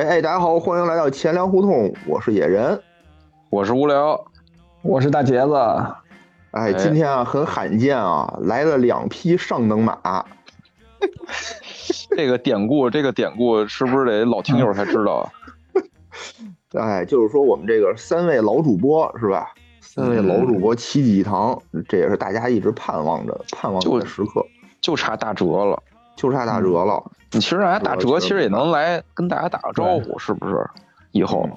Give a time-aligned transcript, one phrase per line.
[0.00, 2.80] 哎哎，大家好，欢迎来到钱粮胡同，我是野人，
[3.50, 4.18] 我是无聊，
[4.80, 5.54] 我是大杰子。
[6.52, 10.24] 哎，今天啊很罕见啊，来了两匹上等马。
[12.16, 15.30] 这个典故，这个典故是不是得老听友才知道
[16.72, 16.80] 啊？
[16.80, 19.52] 哎，就是说我们这个三位老主播是吧？
[19.82, 24.42] 三位老主播齐聚一堂，这也是大家一直盼望着、盼望的时刻，
[24.80, 25.82] 就差打折了，
[26.16, 27.04] 就差打折了。
[27.32, 30.68] 你其实人家打折，其实也能来跟大家打个招呼，是不是？
[31.12, 31.48] 以后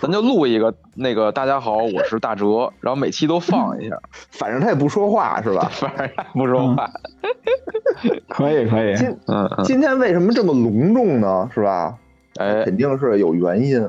[0.00, 3.98] 咱就录一个那个，大家好，我是大哲，然后每期都放一下，
[4.30, 5.68] 反正他也不说话是吧？
[5.74, 6.88] 反正不说话，
[8.28, 8.96] 可以可以。
[8.96, 11.50] 今嗯，今天为什么这么隆重呢？
[11.52, 11.96] 是吧？
[12.36, 13.88] 哎，肯定是有原因，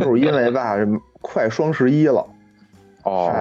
[0.00, 0.76] 就是因为吧，
[1.20, 2.26] 快双十一了。
[3.04, 3.32] 哦，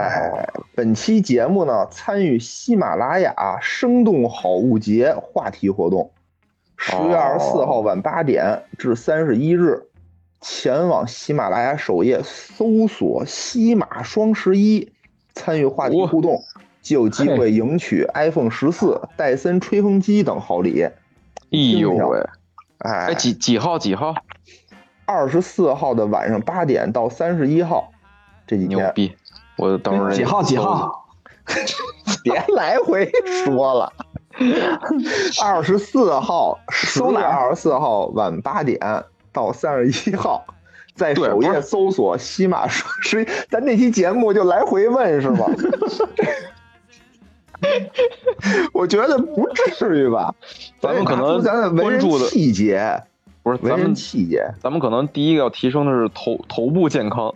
[0.76, 6.12] 本期节目呢，参与喜马拉雅生动好物节话题活动，
[6.78, 9.84] 十月二十四号晚八点至三十一日，
[10.42, 14.92] 前往喜马拉雅首页搜索“西马双十一”，
[15.34, 16.40] 参与话题互动，
[16.82, 20.84] 就有机会赢取 iPhone 十四、戴森吹风机等好礼。
[20.84, 20.94] 哎
[21.52, 22.28] 呦喂，
[22.80, 23.80] 哎，几几号？
[23.80, 24.14] 几号？
[25.06, 27.92] 二十四号的晚上八点到三十一号，
[28.46, 28.80] 这几天。
[28.80, 29.16] 牛逼！
[29.58, 31.08] 我等会儿几号几号？
[32.24, 33.10] 别来回
[33.46, 33.94] 说了。
[35.44, 37.22] 二十四号，收哪？
[37.22, 38.80] 二十四号晚八点
[39.32, 40.46] 到三十一号，
[40.94, 43.28] 在首页搜索“西马双十一”。
[43.50, 45.46] 咱这期节目就来回问是吗？
[48.74, 49.48] 我觉得不
[49.78, 50.34] 至于吧。
[50.80, 51.42] 咱们可能
[51.76, 53.02] 关注的细节
[53.42, 57.34] 不是咱们细节，咱们可能第一个要提升的是头头部健康。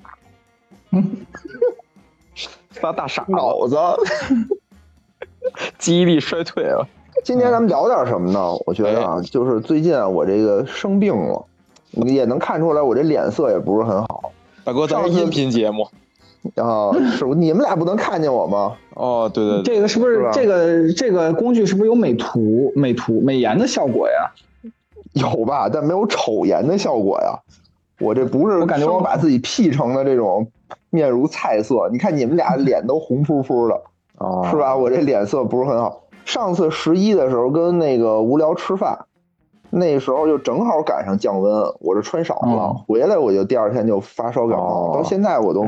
[2.72, 3.76] 发大傻脑子，
[5.78, 6.88] 记忆力衰退了。
[7.24, 8.54] 今天咱们聊点什么呢？
[8.66, 11.46] 我觉得啊，就是最近我这个生病了，
[11.92, 14.32] 你也能看出来我这脸色也不是很好。
[14.64, 15.88] 大哥，咱们音频节目
[16.56, 17.34] 啊，是不？
[17.36, 18.76] 你们俩不能看见我吗？
[18.96, 24.32] 哦，对对，这个是不是这个这个工具是不是有美图、美图、美颜的效果呀？
[25.14, 27.40] 有吧，但没有丑颜的效果呀。
[28.00, 30.52] 我这不是，我感觉我把自己 P 成了这种。
[30.92, 33.80] 面如菜色，你看你们俩脸都红扑扑的，
[34.20, 34.76] 哦，是吧？
[34.76, 36.04] 我这脸色不是很好。
[36.26, 39.06] 上次十一的时候跟那个无聊吃饭，
[39.72, 45.66] 那时候就正好赶上降温，我这穿少了，回来我就第二天就发烧感冒，到现在我都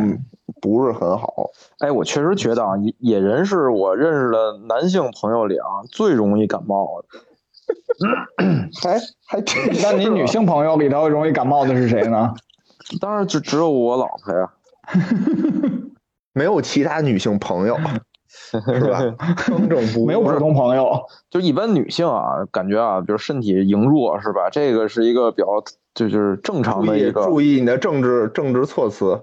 [0.61, 1.49] 不是很好。
[1.79, 7.19] 哎，我确实觉得啊，野野人是我认识的男性朋友里啊最容易感冒的。
[8.81, 9.57] 还 还真？
[9.81, 12.33] 那你女性朋友里头容易感冒的是谁呢？
[12.99, 14.51] 当然就只有我老婆呀。
[16.33, 17.77] 没有其他女性朋友，
[18.75, 18.99] 是吧？
[19.47, 24.49] 风正不 没有普通朋友，就一般女性啊，感觉啊，比如身体羸弱，是吧？
[24.51, 25.47] 这个是一个比较
[25.93, 27.23] 就就是正常的一个。
[27.23, 29.21] 注意你的政治政治措辞。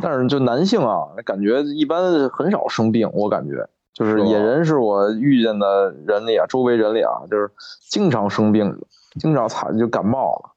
[0.00, 7.50] 但是就男性啊，感觉一般很少生病，我感觉就是野人是我遇见的人里啊，周围人里啊，就是
[7.90, 8.74] 经常生病，
[9.20, 10.50] 经常惨就感冒了。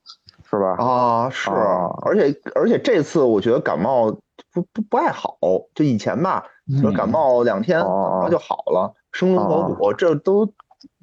[0.49, 0.75] 是吧？
[0.83, 4.13] 啊，是啊，而且而且这次我觉得感冒
[4.53, 5.37] 不不不爱好，
[5.73, 6.43] 就以前吧，
[6.81, 10.53] 说感冒两天然后就好了，生龙活虎，这都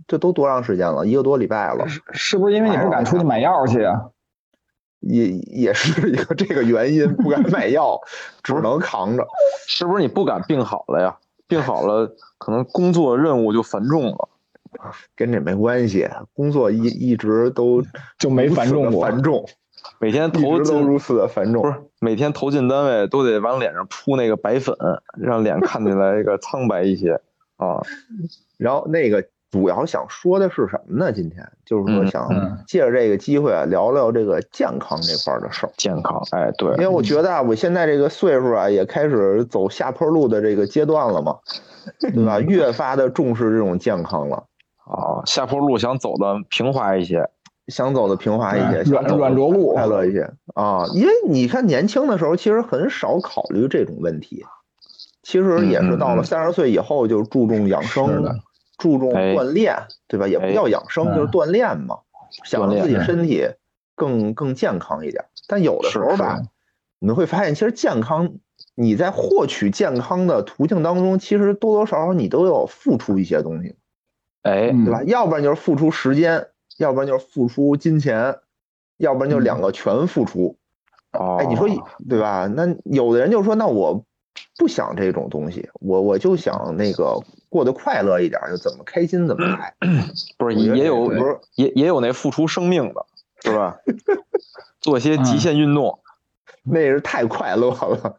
[0.07, 1.07] 这都多长时间了？
[1.07, 4.11] 一个多礼拜了，是不是因为你不敢出去买药去啊？
[5.01, 8.01] 也也是一个这个原因，不敢买药，
[8.43, 9.27] 只能扛着。
[9.67, 11.17] 是不是你不敢病好了呀？
[11.47, 14.29] 病好了，可能工作任务就繁重了。
[15.17, 17.83] 跟这没关系，工作一一直都
[18.19, 19.49] 就没繁重过，繁重，
[20.01, 24.77] 每天投都如此的繁重，不是每天投进单位都得往脸上扑那个白粉，
[25.19, 27.21] 让脸看起来这个苍白一些
[27.57, 27.83] 啊。
[28.57, 31.13] 然后那个主要想说的是什么呢？
[31.13, 32.29] 今天就是说想
[32.67, 35.73] 借着这个机会啊，聊聊这个健康这块的事儿。
[35.77, 41.39] 健康，哎，对，因为我觉得啊，我现在这个岁数啊，也开始走下坡路的这个阶段了嘛，
[41.99, 42.39] 对吧？
[42.41, 44.45] 越发的重视这种健康了。
[44.85, 47.29] 啊，下坡路想走的平滑一些，
[47.69, 50.87] 想走的平滑一些，软软着陆快乐一些啊！
[50.95, 54.45] 因为你看年轻的时候，其实很少考虑这种问题，
[55.23, 58.35] 其实也是到了三十岁以后就注重养生的，
[58.79, 59.77] 注重锻炼，
[60.07, 60.27] 对吧？
[60.27, 61.99] 也不叫养生，就是锻炼嘛，
[62.45, 63.47] 想让自己身体
[63.95, 65.25] 更更健康一点。
[65.47, 66.41] 但有的时候吧，
[66.99, 68.37] 你会发现，其实健康
[68.75, 73.77] 你在获取健康的途径当中，其实多多少少你都要付出一些东西。
[74.43, 75.03] 哎，对吧？
[75.05, 76.47] 要不然就是付出时间，
[76.79, 78.39] 要不然就是付出金钱，
[78.97, 80.57] 要不然就两个全付出。
[81.13, 81.69] 哦，哎，你说
[82.09, 82.47] 对吧？
[82.47, 84.05] 那有的人就说，那我
[84.57, 89.75] 不想这种东西，我我就想那个过得快乐一点，就怎么开心怎么来。
[90.39, 93.07] 不是也有不是也也有那付出生命的，
[93.43, 93.77] 是吧？
[94.81, 95.99] 做些极限运动，
[96.63, 98.19] 那是太快乐了。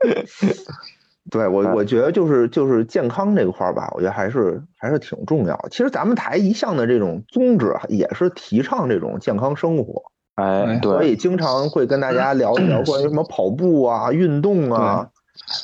[1.32, 5.58] 对我，我觉得就是就是健康这块儿吧，我觉得还是还是挺重要。
[5.70, 10.02] 其实咱们台一向的这种宗旨也是提倡这种健康生活，
[10.34, 15.08] 哎，对所以经常会跟大家聊一聊关于什么跑步啊、运动啊，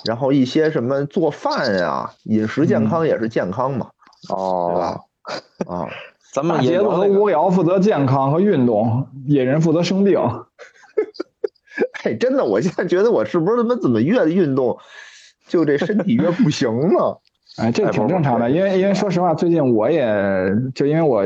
[0.07, 3.89] 然后一些什么做饭呀、饮食健康也是健康嘛，
[4.31, 5.77] 哦，对吧？
[5.77, 5.89] 啊，
[6.33, 10.19] 咱们杰子和无聊负责健康和运动，野人负责生病。
[12.03, 14.79] 哎，真的，我现在觉得我是不是他妈怎么越运动？
[15.49, 17.21] 就这身体越不行了，
[17.59, 20.07] 哎，这挺正常的，因为因为说实话，最近我也
[20.75, 21.25] 就因为我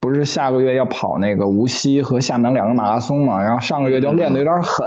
[0.00, 4.86] 不是下个月要跑那个无锡和厦门两个马拉松嘛，然后上个月就练的有点狠，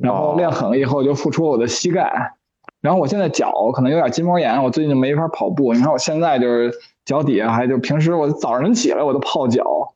[0.00, 2.34] 然后练狠了以后就付出我的膝盖，
[2.80, 5.72] 然后我现在脚可能有点筋膜炎，我最近就没法跑步。
[5.72, 6.72] 你看我现在就是
[7.04, 9.94] 脚底下还就平时我早上起来我都泡脚，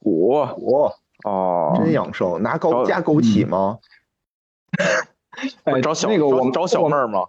[0.00, 0.92] 我我
[1.24, 3.78] 哦，真养生，拿枸加枸杞吗？
[5.64, 7.24] 哎，找小那个我们找小妹儿吗？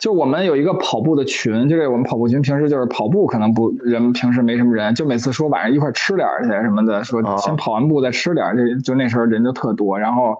[0.00, 9.98] 就我们有一个跑步的群，这个我们跑步群平时就是跑步，可能不人平时没什么人，就每次说晚上一块吃点去什么的，说先跑完步再吃点，就就那时候人就特多。
[9.98, 10.36] 然后，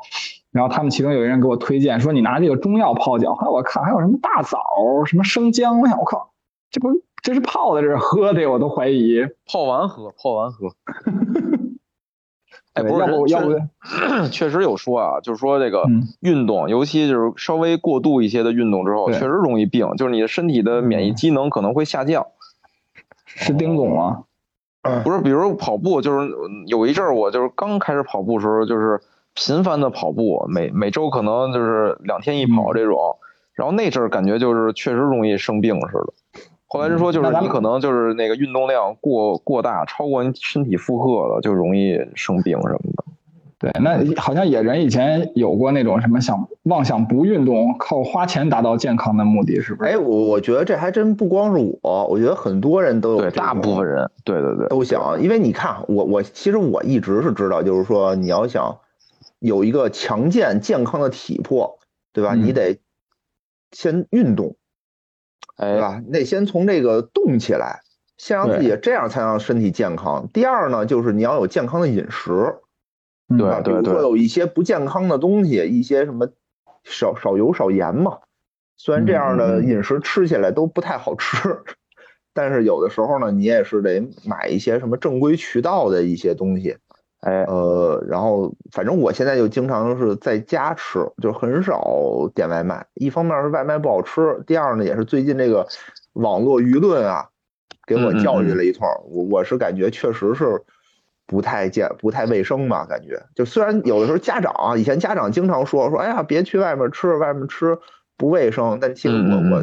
[0.50, 3.34] 然后他们其中有一人给我推荐说，你拿这个中药泡脚。
[3.34, 4.58] 后来我看还有什么大枣、
[5.04, 6.32] 什么生姜，我想我靠，
[6.70, 6.88] 这不
[7.22, 9.20] 这是泡的，这是喝的，我都怀疑。
[9.46, 10.72] 泡完喝，泡完喝。
[12.74, 15.84] 哎，不是，要不要不，确实有说啊，就是说这个
[16.20, 22.26] 运动，尤其就是稍微过度一些的运动之后，确实容易病，就是你的身体的免疫机能可能会下降。
[23.26, 24.24] 是丁总吗？
[25.04, 26.30] 不是，比如跑步，就是
[26.66, 29.00] 有一阵儿我就是刚开始跑步的时候，就是
[29.34, 33.18] 频繁的跑步，每每周可能就是两天一跑这种，
[33.52, 36.14] 然后那阵儿感觉就是确实容易生病似的。
[36.72, 43.04] 后来人说，就是你可能就是那个运动量过过大，超过你身体负荷了，就容易生病什么的。
[43.58, 49.90] 对，那好像野人以前有过那种什么想妄想不运动，靠花钱达到健康的目的，是不是？
[49.90, 53.20] 哎，我我觉得这还真不光是我，我觉得很多人都有。
[53.20, 55.20] 对，大部分人，对对对，都想。
[55.20, 58.78] 因为你看，我我其实我一直是知道，就是说你要想
[59.40, 61.80] 有一个强健健康的体魄，
[62.12, 62.36] 对吧？
[62.36, 62.78] 你得
[63.72, 64.54] 先运动。
[65.60, 66.02] 对吧？
[66.04, 67.80] 你得先从这个动起来，
[68.16, 70.28] 先让自己这样才让身体健康。
[70.32, 72.30] 第二呢，就是你要有健康的饮食，
[73.28, 73.60] 对吧？
[73.60, 76.28] 比如说有一些不健康的东西，一些什么
[76.84, 78.18] 少少油少盐嘛。
[78.76, 81.36] 虽然这样的饮食吃起来都不太好吃，
[82.32, 86.78] 但是有的时候呢，你也是得买一些什么正规渠道的一些东西。
[87.20, 92.86] 哎，呃，然后反正我现在就经常是在家吃，就很少点外卖。
[92.94, 95.66] 一方面是外卖不好吃，第二呢也是最近这个
[96.14, 97.28] 网络舆论啊，
[97.86, 98.88] 给我教育了一通。
[99.10, 100.62] 我我是感觉确实是
[101.26, 103.22] 不太健、不太卫生吧，感觉。
[103.34, 107.76] 就虽然有的时候家长以前家长经常说说，哎呀，别去外面吃，外面吃
[108.16, 108.78] 不卫生。
[108.80, 109.62] 但其实我我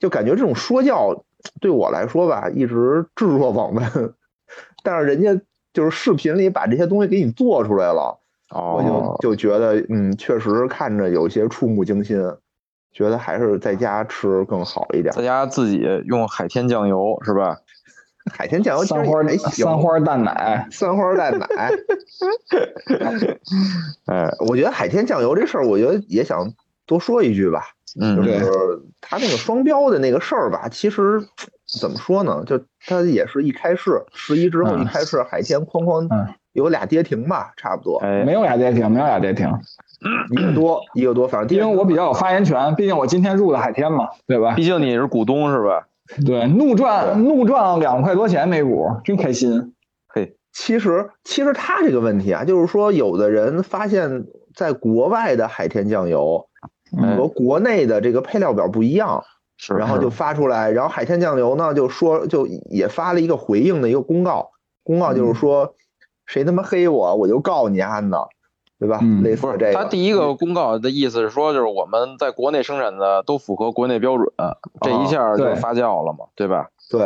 [0.00, 1.24] 就感觉这种说教
[1.62, 4.14] 对我来说吧，一直置若罔闻。
[4.84, 5.40] 但是人家。
[5.74, 8.18] 就是视频里把这些东西给你做出来了，
[8.50, 12.18] 我就就觉得，嗯，确实看着有些触目惊心，
[12.92, 15.12] 觉得还是在家吃更好一点。
[15.12, 17.58] 在家自己用海天酱油是吧？
[18.32, 21.46] 海天酱油三花三花淡奶，三花淡奶。
[24.06, 26.50] 哎，我觉得海天酱油这事儿，我觉得也想
[26.86, 27.66] 多说一句吧。
[28.00, 28.50] 嗯，就是
[29.00, 31.22] 他那个双标的那个事儿吧，其实
[31.80, 32.44] 怎么说呢？
[32.46, 36.08] 就它也是一开市，十一之后一开市，海天哐哐
[36.52, 38.00] 有俩跌停吧，差不多。
[38.24, 39.50] 没有俩跌停，没有俩跌停，
[40.30, 44.54] 一个多，一个多，反正因为我比较有发言权，毕竟我今天入的海天嘛，对吧？
[44.54, 45.86] 毕竟你是股东是吧？
[46.24, 49.74] 对，怒赚怒赚两块多钱每股，真开心。
[50.08, 56.46] 嘿，其实其实他这个问题啊，就是说有的人发现在国外的海天酱油。
[57.16, 59.24] 和国内的这个配料表不一样，
[59.66, 64.50] 是，然后就发出来，然后海天酱油呢就说就也发了一个回应的一个公告，
[64.82, 65.74] 公告就是说
[66.26, 68.28] 谁他妈黑我，我就告你安的，
[68.78, 69.00] 对吧？
[69.22, 69.72] 类似这个。
[69.72, 74.28] 他第一个公告的意思是说，就是我们在国内生产的都符合国内标准，
[74.82, 76.68] 这一下就发酵了嘛，对吧？
[76.90, 77.00] 对。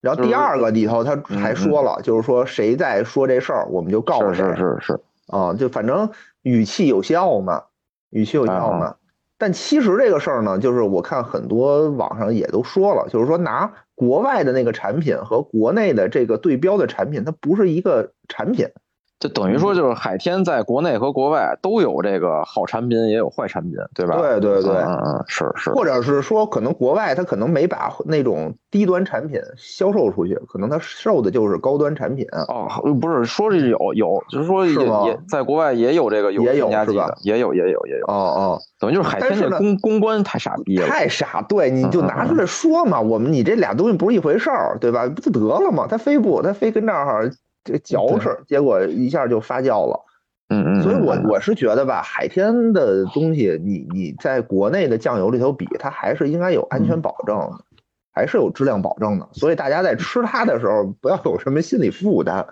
[0.00, 4.34] 然后第二个里头他还说了，就是说谁在说这事儿，我们就告谁。
[4.34, 5.00] 是是是。
[5.28, 6.10] 啊，就反正
[6.42, 7.62] 语气有效嘛，
[8.10, 8.96] 语气有效嘛。
[9.42, 18.68] 但其实这个事儿呢，就是我看很多网上也都说了，就是说拿国外的那个产品和国内的这个对标的产品，它不是一个产品，
[19.22, 24.16] 就等于说，就是海天在国内和国外都有这个好产品，也有坏产品，对吧？
[24.16, 25.70] 对对对，嗯嗯，是是。
[25.70, 32.26] 或者是说，可能国外它可能没把那种低端产品销售出去，可能它售的就是高端产品。
[32.48, 32.68] 哦，
[33.00, 38.06] 不是，说是有有，就是说也也在国外也有这个有添加剂的，也有也有也有。
[38.08, 41.40] 哦哦，等于就是海天的公公关太傻逼了，太傻。
[41.48, 45.06] 对，你就拿出来说嘛，我们你这俩东西不是一回事儿，对吧？
[45.06, 45.86] 不就得了嘛？
[45.86, 47.30] 他非不，他非跟这儿。
[47.64, 50.04] 这个嚼吃，结果一下就发酵了。
[50.48, 57.38] 嗯嗯，所以我我是觉得吧，海天的东西，你你在国内的酱油里头比，它还是应该有安全保证，
[58.12, 59.26] 还是有质量保证的。
[59.32, 62.46] 所以大家在吃它的时候，不要有什么心理负担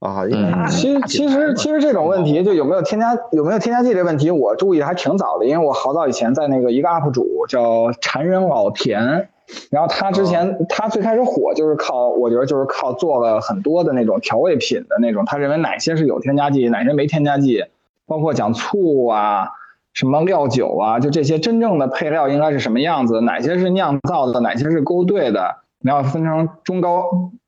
[0.00, 0.26] 啊。
[0.26, 9.30] 因为其实其实其实这种问题，就有没有添加有没有添加剂这问题，我注意还挺早的，因为我好早以前在那个一个 UP 主叫馋人老田。
[9.70, 17.64] 然后他之前他最开始火就是靠，我觉得就是靠做了很多的那种调味品的那种，他认为哪些是有添加剂，哪些没添加剂，
[18.06, 19.50] 包括讲醋啊，
[19.92, 27.04] 什么料酒啊，就这些真正的配料应该是什么样子，哪些是酿造的，哪些是勾兑的，然后分成中高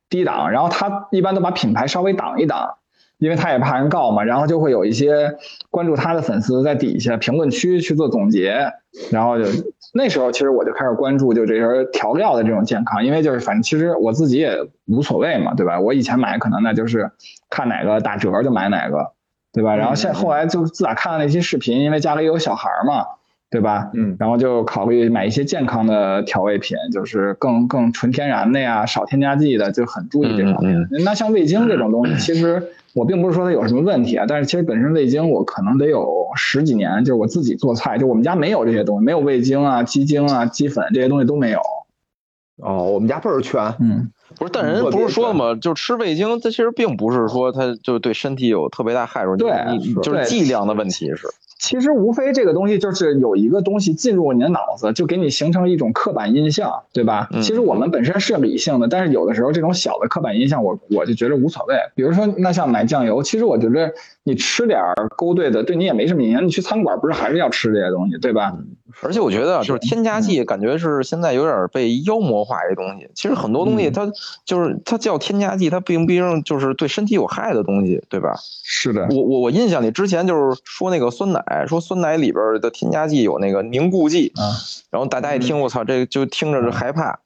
[0.08, 2.74] 低档，然后他一般都把品牌稍微挡一挡。
[3.18, 5.36] 因为他也怕人告嘛，然后就会有一些
[5.70, 8.72] 关注他的粉丝在底下评论区去做总结，
[9.10, 9.44] 然后就
[9.94, 15.78] 那时候其实我就开始关注就这些调料的这种健康，因为就是反正其实我自己也无所谓嘛，对吧？
[15.80, 17.10] 我以前买可能那就是
[17.48, 19.12] 看哪个打折就买哪个，
[19.52, 19.76] 对吧？
[19.76, 23.06] 然后现后来就自打看了那些视频，因为家里有小孩嘛。
[23.50, 23.88] 对吧？
[23.94, 30.88] 嗯，然后就考虑买一些健康的调味品，就是更更纯天然的呀，少添加剂的，就很注意这方面。
[31.04, 32.60] 那像味精这种东西，其实
[32.94, 41.60] 我并不是说它有什么问题啊，但是其实本身味精我可能得有十几年，就是我自己做菜，就我们家没有这些东西，没有味精啊、鸡精啊、鸡粉这些东西都没有。
[42.62, 43.74] 哦，我们家倍儿全。
[43.80, 49.52] 嗯，不是，但人不是说嘛，就吃味精，它其实并不是说它就对身体有特别大害处，对，
[50.00, 51.26] 就是剂量的问题是。
[51.58, 57.28] 其实无非这个东西就是有一个东西进入你的脑子，就给你形成一种刻板印象，对吧？
[57.42, 61.74] 其实我们本身是理性的，但是有的时候这种小的刻板印象，我我就觉得无所谓。
[61.94, 63.92] 比如说，那像买酱油，其实我觉得
[64.24, 64.80] 你吃点
[65.16, 66.44] 勾兑的，对你也没什么影响。
[66.44, 68.52] 你去餐馆不是还是要吃这些东西，对吧？
[69.00, 73.08] 而且我觉得就是添加剂，感觉是现在有点被妖魔化一东西。
[73.14, 74.10] 其实很多东西它
[74.44, 78.34] 就是它叫添加剂，它并不一定就是对身体有害的东西，对吧？
[78.62, 79.06] 是的。
[79.10, 84.32] 我我我印象里之前就是说那个酸奶，说酸奶里边的添加剂有那个凝固剂，
[84.90, 87.18] 然后大家一听我操，这就听着就害怕。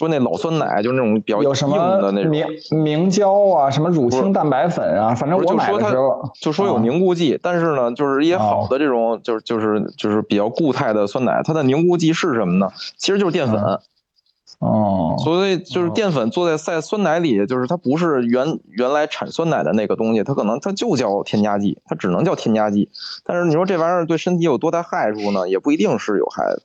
[0.00, 12.70] 说那老酸奶就是那种比较有什么明明胶啊，什么乳清蛋白粉啊，反正我买的时候就说有凝固剂，但是呢，就是一些好的这种就是就是就是比较固态的酸奶，它的凝固剂是什么呢？
[12.96, 13.78] 其实就是淀粉。
[14.60, 22.88] 哦，所以就是淀粉做在在酸奶里，就是它不是原原来产酸奶的那个东西，它可能它就叫添加剂，它只能叫添加剂。
[23.22, 25.46] 但是你说这玩意儿对身体有多大害处呢？
[25.46, 26.62] 也不一定是有害的。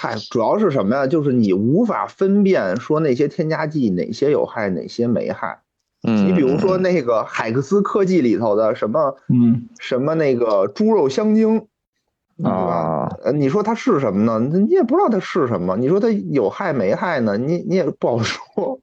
[0.00, 1.08] 嗨，主要是什么呀？
[1.08, 5.60] 就是你无法分辨说那些添加剂哪些有害，哪些没害。
[6.04, 11.66] 嗯，你比如说那个海克斯科技里头的什么，嗯，什么那个猪肉香精，
[12.44, 14.38] 啊，呃，你说它是什么呢？
[14.56, 15.76] 你也不知道它是什么。
[15.76, 17.36] 你说它有害没害呢？
[17.36, 18.78] 你你也不好说。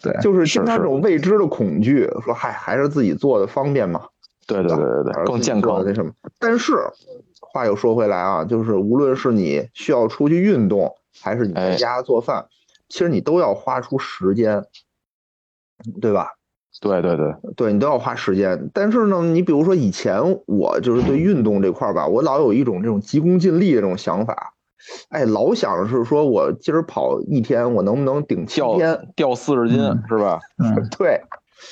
[0.00, 4.02] 对，就是经常这种未知的恐惧，说嗨，还是自己做的方便嘛。
[4.46, 6.12] 对对对对对，更健康那什么。
[6.38, 6.74] 但是。
[7.42, 12.46] 话又说回来啊，就是无论是你需要出去运动，还是你在家做饭，
[12.88, 14.64] 其实你都要花出时间，
[16.00, 16.28] 对吧？
[16.80, 18.70] 对对对，对你都要花时间。
[18.72, 24.54] 但是呢，你比如说以前我就是对运动这块吧，我老有一种这种急功近利的这种想法，
[25.10, 30.40] 哎，老想是说我今儿跑一天，我能不能顶七天掉四十斤，是吧？
[30.58, 31.20] 嗯， 对。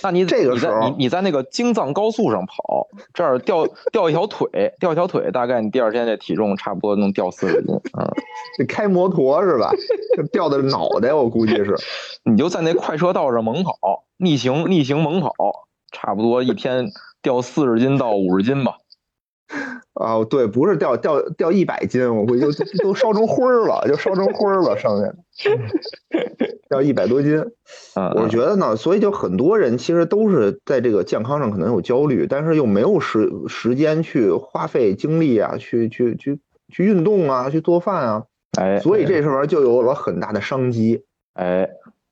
[0.03, 7.75] 那你这个时候，你你在那个京藏高速上跑，这儿掉掉一条腿，掉一条腿，大概你第二天这体重差不多能掉四十斤。
[7.99, 8.11] 嗯，
[8.59, 9.71] 这开摩托是吧？
[10.17, 11.77] 这掉的脑袋，我估计是。
[12.25, 15.33] 你就在那快车道上猛跑，逆行逆行猛跑，
[15.93, 16.91] 差不多一天
[17.23, 18.77] 掉四十斤到五十斤吧。
[19.95, 22.53] 啊，对，不是掉掉掉一百斤，我估计就
[22.85, 25.13] 都烧成灰儿了，就烧成灰儿了，剩下
[26.71, 27.39] 掉一百多斤。
[27.93, 36.39] 啊我觉得呢，所以就很多人其实都是在这个健康上可能有焦虑，但是又没有时时间去花费精力啊，去去去
[36.71, 38.25] 去运动啊，去做饭啊。
[38.59, 41.05] 哎，所以这时候就有了很大的商机。
[41.35, 41.69] 哎，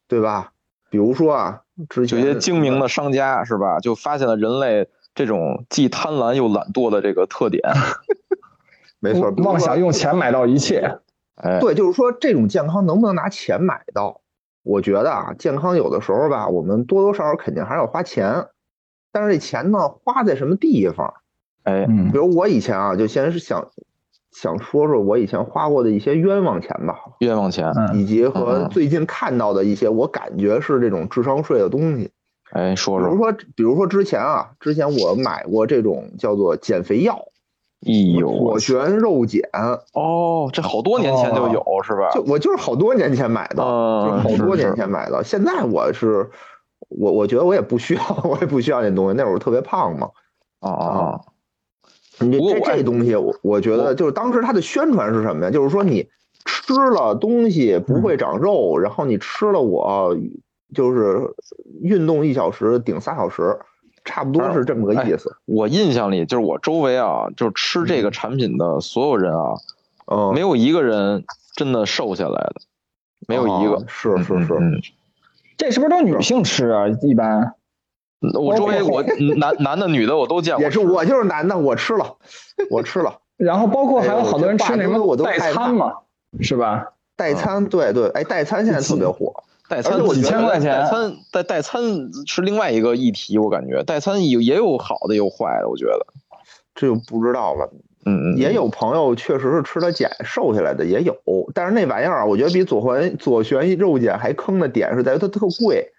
[0.06, 0.52] 对吧？
[0.90, 1.62] 比如说啊，
[1.96, 4.88] 有些精明的商家是吧，就发现了人类。
[5.14, 7.60] 这种既贪婪又懒惰的这个特点，
[9.00, 11.00] 没错，妄想用钱买到一切。
[11.34, 14.20] 哎，对，就是说这种健康能不能拿钱买到？
[14.68, 18.48] 我觉得啊，健康有的时候吧，我们多多少少肯定还是要花钱。
[19.10, 21.14] 但是这钱呢花在什么地方？
[21.64, 23.68] 哎，嗯比如我以前啊，就先是想
[24.30, 32.10] 想说说我以前花过的一些冤枉钱吧，冤枉钱，嗯以及和嗯最近看到的一些我感觉是这种智商税的东西。
[32.50, 37.24] 哎，说说，比如说，比如说之前啊，之前我买过这种叫做减肥药，
[37.86, 39.40] 哎呦，左旋肉碱，
[39.92, 42.10] 哦，这好多年前就有是吧？
[42.12, 45.22] 就我就是好多年前买的，嗯就是好多年前买的。
[45.22, 46.28] 现在我是
[46.88, 49.14] 我我觉得我也不需要，我也不需要那东西。
[49.16, 50.08] 那会儿特别胖嘛，
[50.60, 51.20] 哦哦
[52.20, 55.50] 你这这这东西我，我觉得就是当时它的宣传是什么呀？
[55.52, 56.08] 就是说你
[56.44, 60.16] 吃了东西不会长肉，然后你吃了我
[60.74, 61.32] 就是
[61.80, 63.60] 运动一小时顶仨小时，
[64.08, 65.36] 差不多是这么个意思。
[65.44, 69.52] 我印象里就是我周围啊，就是吃这个产品的所有人啊，
[70.06, 71.24] 嗯，没有一个人
[71.54, 72.54] 真的瘦下来的，
[73.28, 73.84] 没有一个哦。
[73.86, 74.82] 是是是，嗯，嗯
[75.58, 76.88] 这是不是都女性吃啊？
[77.02, 77.54] 一般
[78.22, 79.02] 嗯我周围我
[79.36, 82.16] 男男的女的我都见过，也是我就是男的，我吃了，
[82.70, 85.92] 我吃了然后包括还有好多人吃那什哎呦我这么代餐嘛，
[86.40, 86.94] 是吧？
[87.14, 89.44] 代餐，对对，哎，代餐现在特别火。
[89.68, 91.82] 代餐我几千块钱代餐代代餐
[92.26, 96.06] 是另外一个议题，我感觉代餐有也有好的，也有坏的，我觉得，
[96.74, 97.70] 这就不知道了，
[98.06, 101.14] 嗯嗯，也有朋友确实是吃了减瘦下来的，也有，
[101.54, 105.92] 但是那玩意儿啊，我觉得比左环左旋肉碱还坑的点是在于它特贵。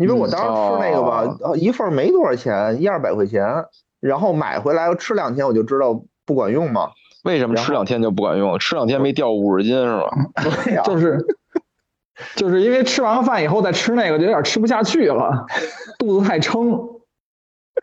[0.00, 1.24] 你比如我当时吃那个吧，
[1.56, 3.64] 一份没多少钱，一二百块钱，
[3.98, 6.90] 然后买回来吃两天我就知道不管用嘛。
[7.24, 8.56] 为什么吃两天就不管用？
[8.60, 10.10] 吃两天没掉五十斤是吧？
[10.64, 11.18] 对呀、就是
[12.36, 15.46] 就是因为吃完了饭以后再吃那个，就有点吃不下去了，
[15.98, 16.78] 肚子太撑。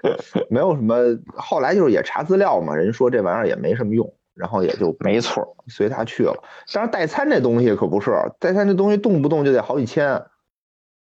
[0.50, 0.96] 没有什么。
[1.36, 6.44] 后来就是也查资料嘛，人说这玩意儿也没什么用，然后也就没错，随他去了。
[6.74, 10.22] 但是代餐这东西可不是，代餐这东西动不动就得好几千。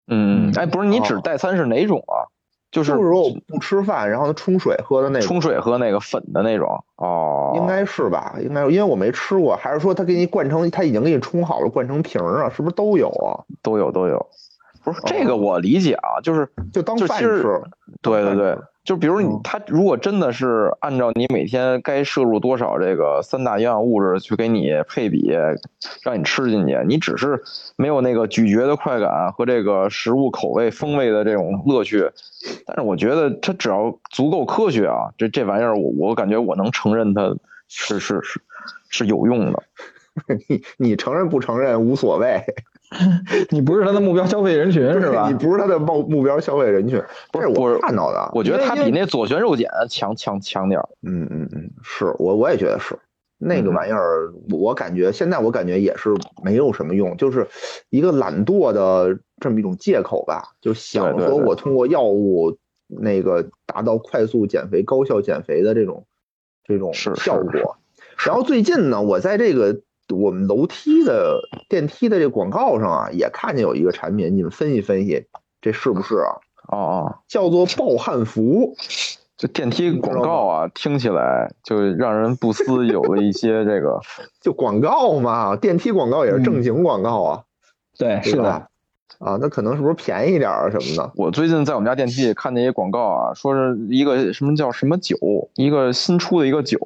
[0.09, 2.27] 嗯，哎，不是，你指哦代餐是哪种啊？
[2.71, 8.37] 就是就是说我不吃饭，然后冲水喝的那种，冲水喝那个粉的那种哦，应该是吧？
[8.41, 12.51] 应该因为我没吃过，还是说他给你灌成他已经给你冲好了，灌成瓶儿啊？
[12.55, 13.43] 是不是都有啊？
[13.63, 14.25] 都有都有。
[14.83, 17.61] 不是这个我理解啊，就是就当饭吃。
[18.01, 25.31] 对对对饭，就比如你嗯他如果真的是按照你每天该摄入多少这个三大营养物质去给你配比，
[26.03, 27.43] 让你吃进去，你只是
[27.77, 32.11] 没有那个咀嚼的快感和这个食物口味风味的这种乐趣。
[32.67, 37.37] 但是我觉得它只要足够科学啊，这这玩意儿我我感觉我能承认它
[37.69, 38.41] 是是是
[38.89, 39.63] 是有用的。
[40.49, 42.43] 你你承认不承认无所谓，
[43.51, 45.35] 你不是他的目标消费人群是吧你？
[45.35, 47.01] 不是他的目目标消费人群，
[47.33, 48.31] 不是我看到的。
[48.35, 50.89] 我觉得他比那左旋肉碱强强强点儿。
[51.03, 52.99] 嗯嗯嗯，是我我也觉得是
[53.39, 56.11] 那个嗯玩意儿，我感觉现在我感觉也是
[56.43, 57.47] 没有什么用，就是
[57.91, 66.07] 一个懒惰的这么一种借口吧，就想说我通过药物那个达到快速减肥、高效减肥的这种
[66.65, 67.77] 这种效果。
[68.27, 69.81] 然后最近呢，我在这个
[70.13, 75.27] 我们楼梯的电梯的这广告上啊，也看见有一个产品，你们分析分析，
[75.61, 76.31] 这是不是啊？
[76.69, 78.75] 哦哦，叫做暴汗服。
[79.37, 83.99] 这电梯广告啊，听起来就让人不思有了一些这个。
[84.41, 87.43] 就广告嘛，电梯广告也是正经广告啊，
[87.97, 88.51] 对，是的，
[89.19, 91.13] 啊，那可能是不是便宜点儿啊什么的？
[91.17, 95.17] 我最近在我们家电梯里看见一广告啊，说是一个什么叫什么酒，
[95.55, 96.79] 一个新出的一个酒，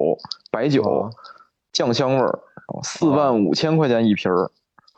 [0.49, 1.11] 白酒哦，
[1.73, 2.39] 酱香味儿，
[2.83, 4.49] 四万五千块钱一瓶儿。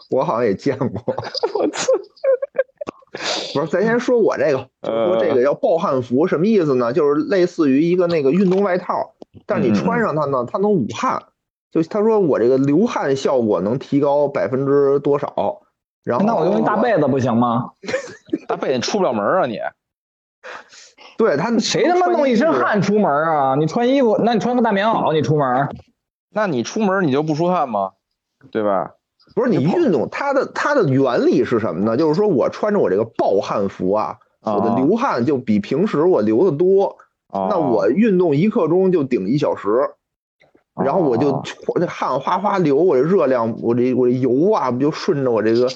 [0.09, 0.87] 我好像也见过。
[1.55, 1.87] 我操！
[3.53, 6.93] 不是，咱先说我这个，就是说这个叫暴汗服，什么意思呢？
[6.93, 11.23] 就是类似于一个那个运动外套，但是你穿上它呢，它能捂汗。
[11.71, 15.61] 就他说我这个流汗效果能提高百分之多少？
[16.03, 17.71] 然后那我用一大被子不行吗？
[18.47, 19.57] 大被子出不了门啊你！
[21.17, 22.53] 对他谁他妈弄一身？
[22.53, 23.55] 汗出门啊？
[23.55, 25.67] 你穿衣服，那你穿个大棉袄你出门？
[26.37, 27.93] 那你出门你就不出汗吗？
[28.51, 28.91] 对吧？
[29.33, 31.97] 不是你运动，它的它的原理是什么呢？
[31.97, 36.95] 就是说我穿着我这个暴汗服啊，我的啊流汗就比平时我流的多。
[37.29, 39.67] 哦那我运动一刻钟就顶一小时，
[40.81, 41.41] 然后我就
[41.79, 45.67] 这汗哗哗流，我这热量，我这我这油啊，不就顺着我这个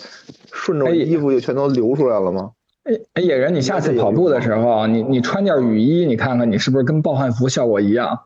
[0.51, 2.51] 顺着我哎衣服就全都流出来了吗？
[2.83, 8.19] 哎哎，野人，你下次跑步的时候，你你穿件雨衣，你看看你是不是跟暴汗服效果一样？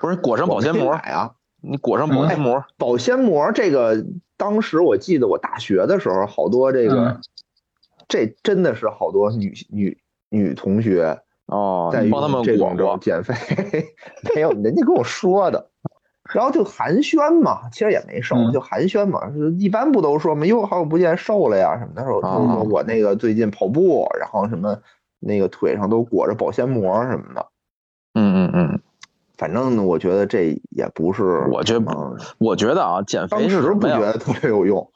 [0.00, 4.04] 不是裹上保鲜膜啊，你裹上保鲜膜，保鲜膜这个，
[4.36, 7.20] 当时我记得我大学的时候，好多这个，嗯。
[8.08, 9.96] 这真的是好多女女
[10.30, 12.98] 女同学哦，在你帮他们用这种裹裹。
[12.98, 13.34] 减肥，
[14.34, 15.70] 没有人家跟我说的，
[16.34, 18.50] 然后就寒暄嘛，其实也没瘦，嗯。
[18.52, 24.76] 就寒暄嘛，是一般不都说嘛，哟，好久不见，瘦了呀什么的，说啊说说我那个最近跑步，然后什么
[25.20, 27.46] 那个腿上都裹着保鲜膜什么的。
[28.14, 28.80] 嗯嗯嗯，
[29.40, 34.86] 反正我觉得这也不是，我觉得，我觉得啊，减肥是不觉得特别有用。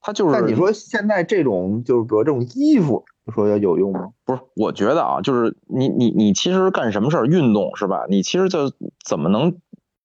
[0.00, 4.08] 他就是，但你说现在这种就是比如这种衣服，你说要有用吗？
[4.24, 8.04] 不是，我觉得啊，就是你你你其实干什么事儿，运动是吧？
[8.08, 8.72] 你其实就
[9.06, 9.54] 怎么能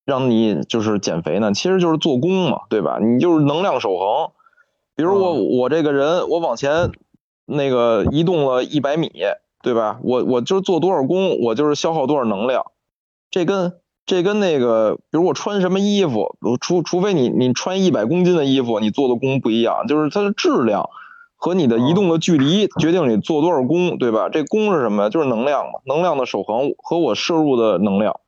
[0.06, 1.52] 让你就是减肥呢？
[1.52, 3.00] 其实就是做功嘛，对吧？
[3.02, 4.32] 你就是能量守恒。
[4.96, 6.92] 比如我我这个人，我往前
[7.48, 9.12] 那个移动了一百米，
[9.64, 10.00] 对吧？
[10.04, 12.66] 我我就是做多少功，我就是消耗多少能量。
[13.32, 13.74] 这跟
[14.06, 20.90] 这跟那个，比如我穿什么衣服，除除非你你穿一百公斤的衣服，你做的功不一样，就是它的质量
[21.36, 24.30] 和你的移动的距离决定你做多少功，对吧？
[24.30, 25.10] 这功是什么呀？
[25.10, 28.20] 就是能量嘛，能量的守恒和我摄入的能量。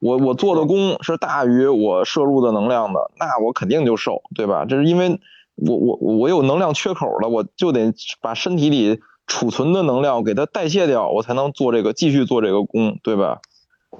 [0.00, 4.64] 我我做的功是大于我摄入的能量的，那我肯定就瘦，对吧？
[4.64, 5.20] 这是因为。
[5.62, 7.92] 我我我有能量缺口了，我就得
[8.22, 13.40] 把身体里储存的能量给它代谢掉，我才能做这个继续做这个功，对吧？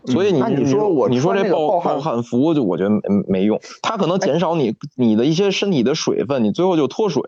[0.06, 7.22] 所以你你说我你说这暴暴汗服就我觉得没没用，它可能减少你你的一些身体的水分，你最后就脱水，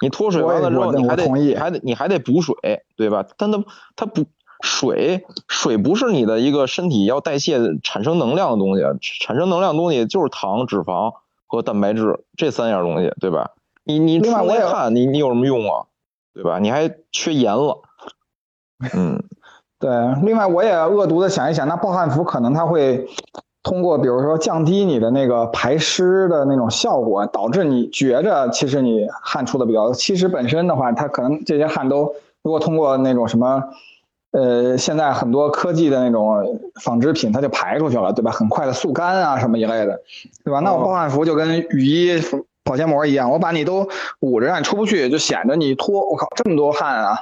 [0.00, 2.54] 你脱水完了之后你还得你还得你还得补水，
[2.96, 3.26] 对吧？
[3.36, 3.64] 但它
[3.96, 4.24] 它不
[4.62, 8.82] 水水不是你的一个身体要代谢产生能量的东西，
[9.24, 11.12] 产生能量的东西就是糖脂肪。
[11.52, 13.50] 和蛋白质这三样东西，对吧？
[13.82, 15.86] 你你出来看，你你有什么用啊？
[16.32, 16.60] 对吧？
[16.60, 17.82] 你还缺盐了。
[18.94, 19.24] 嗯，
[19.80, 19.90] 对。
[20.22, 23.08] 另外，我也恶毒的想一想，那暴汗服可能它会
[23.62, 33.64] 通过，比如说降低你的那个排湿的那种效果，导致你觉着其实你汗出的比较多，其实本身的话，它可能这些汗都如果通过那种什么。
[34.32, 38.30] 呃，现在很多科技的那种纺织品，它就排出去了，对吧？
[38.30, 40.00] 很快的速干啊，什么一类的，
[40.44, 40.60] 对吧？
[40.60, 42.12] 那我暴汗服就跟雨衣、
[42.62, 43.88] 保鲜膜一样，我把你都
[44.20, 46.08] 捂着，让你出不去，就显得你脱。
[46.08, 47.18] 我靠，这么多汗啊！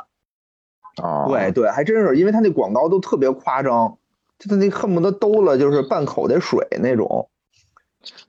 [1.02, 3.98] 啊，对对，还真是，因为他那广告都特别夸张，
[4.38, 7.28] 就他那恨不得兜了就是半口袋水那种。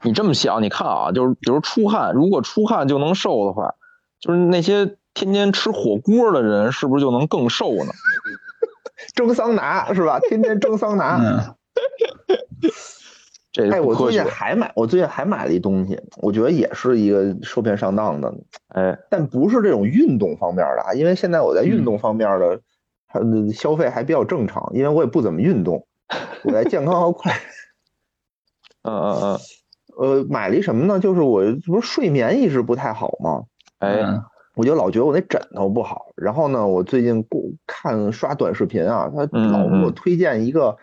[0.01, 3.75] 你这么想，你看啊，就是比如出汗，如果出汗就能瘦的话，
[4.19, 7.91] 就是那些天天吃火锅的人，是不是就能更瘦呢？
[9.15, 10.19] 蒸桑拿是吧？
[10.19, 11.19] 天天蒸桑拿。
[13.59, 18.33] 这哎，我最近还买，我最近还买了一东西，我觉得也是一个受骗上当的。
[18.69, 22.61] 哎，但不是这种运动方面的啊，因为现在我在运动方面的，
[23.53, 25.85] 消费还比较正常，因为我也不怎么运动，
[26.43, 27.33] 我在健康和快。
[28.83, 29.39] 嗯嗯嗯。
[29.97, 30.99] 呃，买了一什么呢？
[30.99, 33.43] 就是我不是睡眠一直不太好吗？
[33.79, 33.99] 哎。
[34.55, 40.75] 我就老觉得我那枕头不好，然后呢，我最近过看刷短视频啊，他老给我推荐一个，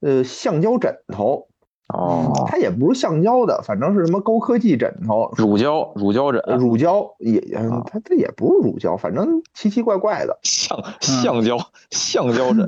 [0.00, 1.46] 呃，橡胶枕头，
[1.94, 7.40] 哦，它也不是橡胶的，反正是什么高科技枕头，乳胶，乳胶枕，乳胶也，
[7.86, 11.56] 它它也不是乳胶，反正奇奇怪怪的，橡橡胶，
[11.90, 12.66] 橡胶枕，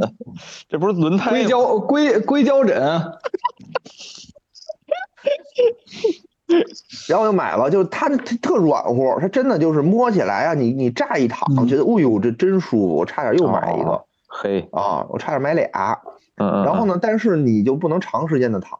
[0.68, 2.76] 这不是轮胎，硅胶硅硅胶枕。
[7.08, 14.68] 然后我就买了，就是它它特软乎，它真的就是摸起来啊，你你乍一躺觉得，哦呦这真舒服，我差点又买一个，嘿。
[14.70, 15.98] 啊，我差点买俩，
[16.36, 18.78] 嗯然后呢，但是你就不能长时间的躺，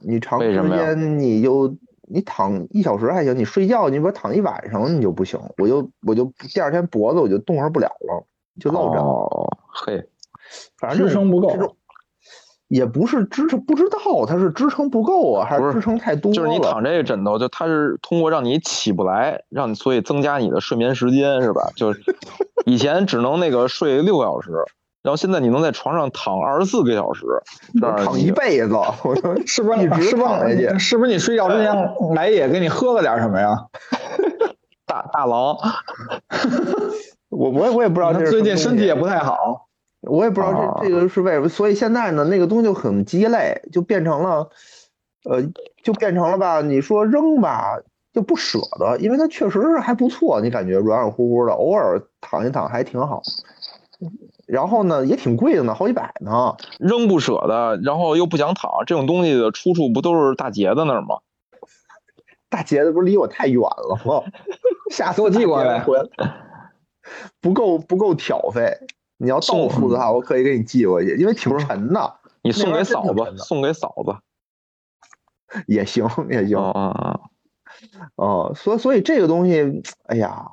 [0.00, 1.76] 你长时间你就
[2.08, 8.24] 你躺一小时还行，你睡觉你不躺一晚上你就不行，我就我就第二天脖子我就动弹不了了，
[8.60, 9.02] 就落枕，
[9.96, 10.08] 嘿，
[10.78, 11.76] 反正支撑不够。
[12.68, 16.36] 也不是支撑，不知道它是支撑不够啊，还是支撑太多了？
[16.36, 21.70] 就是你躺这个枕头，就它是通过让你起不来，让你所以增加你的睡眠时间，是吧？
[21.76, 22.02] 就是
[22.66, 24.50] 以前只能那个睡六个小时，
[25.02, 27.24] 然后现在你能在床上躺二十四个小时，
[27.80, 28.74] 躺一辈子，
[29.46, 29.76] 是不是？
[29.78, 30.78] 你是不是？
[30.78, 31.74] 是不是你睡觉之前
[32.14, 33.66] 来也给你喝了点什么呀？
[34.86, 35.56] 大大郎，
[37.28, 39.66] 我我也我也不知道，最近身体也不太好。
[40.00, 44.48] 我也不知道这这个是为什么，所以现在呢，那个东西就很鸡肋，就变成了，
[45.28, 45.42] 呃，
[45.82, 46.60] 就变成了吧？
[46.62, 47.80] 你说扔吧，
[48.14, 53.22] 就不舍得，因为它确实是还不错，你感觉软软乎乎的，偶尔躺一躺还挺好。
[54.48, 56.56] 然后呢，也挺贵的呢，好几百呢。
[56.78, 61.18] 扔不舍得，然后又不想躺，这种东西的出处不都是大杰子那儿吗？
[62.48, 64.24] 大杰子不是离我太远了吗？
[64.90, 65.84] 下次我寄过来，
[67.40, 68.78] 不够不够挑费。
[69.18, 72.14] 你要到付的话，我可以给你寄过去，因为挺沉的。
[72.42, 74.16] 你送给嫂子，送给嫂子
[75.66, 76.56] 也行，也行。
[76.56, 77.20] 啊啊！
[78.16, 80.46] 哦，所以所以这个东西，哎呀，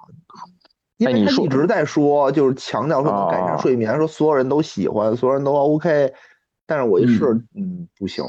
[0.98, 6.14] 因为他一直在说，就是强调说能改善睡眠，说所有人都喜欢，所有人都 OK。
[6.68, 8.24] 但是我一试，嗯，不行。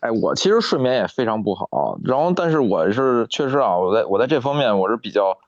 [0.00, 5.38] 哎，我其实睡眠也非常不好，然后但是我是确实啊，我在我在这方面我是比较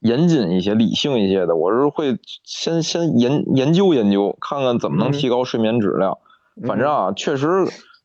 [0.00, 6.16] 严谨一些、理性一些的，我是会先先研研究研究，看看怎么能提高睡眠质量。
[6.66, 7.46] 反正啊，确实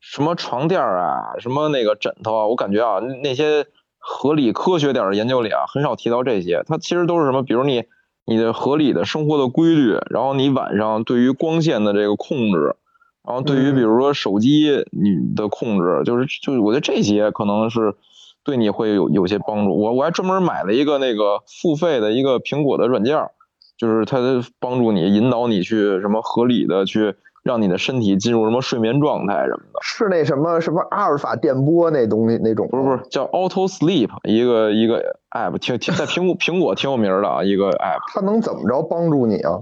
[0.01, 3.65] 什么床垫啊，什么那个枕头啊，我感觉啊，那些
[3.97, 6.63] 合理科学点的研究里啊，很少提到这些。
[6.67, 7.43] 它其实都是什么？
[7.43, 7.85] 比如你
[8.25, 12.75] 你的合理的生活的规律，然后你晚上对于光线的这个控制，
[13.23, 17.95] 然后对于比如说手机你的控制，就是就是我觉得这些可能是
[18.43, 19.75] 对你会有有些帮助。
[19.79, 23.29] 我我还专门买了一个那个付费的一个苹果的软件，
[23.77, 24.17] 就是它
[24.59, 27.15] 帮助你引导你去什么合理的去。
[27.45, 32.67] 让你的身体进入什么睡眠状态什么的，是那什么什么阿尔法电波那东西那种？
[32.69, 37.99] 不是不是，叫 Auto Sleep，一个一个 app，挺挺在苹果苹果挺有名的啊，一个 app。
[38.11, 39.59] 它能怎么着帮助你啊？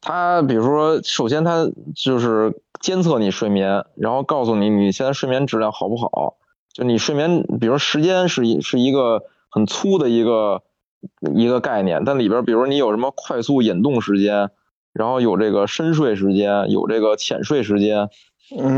[0.00, 6.36] 它比如说，首先它就是监测你睡眠，然后告诉你你现在睡眠质量好不好。
[6.72, 10.62] 就你睡眠，比如时间是一是一个很粗的一个
[11.34, 14.52] 一个概念，但里边比如你有什么快速眼动时间。
[14.94, 18.08] 然后有这个深睡时间，有这个浅睡时间，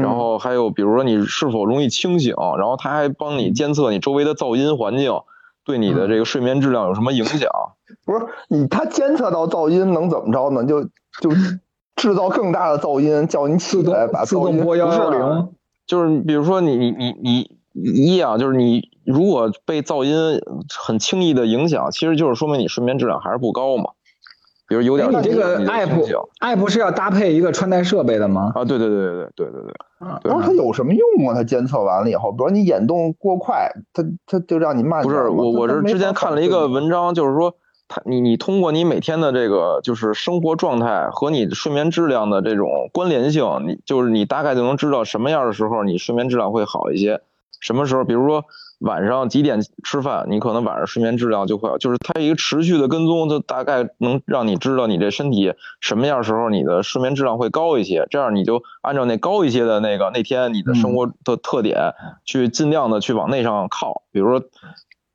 [0.02, 5.12] 然后还有比如说你是否容易清醒，然后它还帮你监测你周围的噪音环境
[5.64, 7.48] 对你的这个睡眠质量有什么影响？
[8.05, 10.64] 不是你，它监测到噪音能怎么着呢？
[10.64, 10.83] 就
[11.20, 11.31] 就
[11.96, 15.48] 制造更大的噪音，叫你起来把自动拨幺幺零。
[15.87, 20.40] 就是比如说你你你你一啊，就是你如果被噪音
[20.76, 23.90] 很轻易的影响，其实就是说明你睡眠质量还是不高嘛。
[24.68, 28.50] 比如有点，你这个 app app 是要搭配一个穿戴设备的吗？
[28.55, 29.74] 啊，对对对对对对对对。
[30.24, 31.35] 然后它有什么用啊？
[31.35, 35.02] 它监测完了以后，比如你眼动过快，它它就让你慢。
[35.05, 37.55] 不是我，我是之前看了一个文章，就是说，
[37.87, 47.20] 它你你通过你每天的这个就是生活状态和你睡眠质量的这种关联性，你就是你大概就能知道什么样的时候你睡眠质量会好一些，
[47.61, 48.44] 什么时候，比如说。
[48.78, 50.26] 晚上几点吃饭？
[50.28, 58.06] 你可能晚上睡眠质量就会，就是它一个持续的跟踪，就大概能让你知道你这身体什么样时候你的睡眠质量会高一些。
[58.10, 61.94] 这样你就按照那高一些的那个那天你的生活的特点
[62.26, 64.02] 去尽量的去往那上靠。
[64.12, 64.46] 比如说，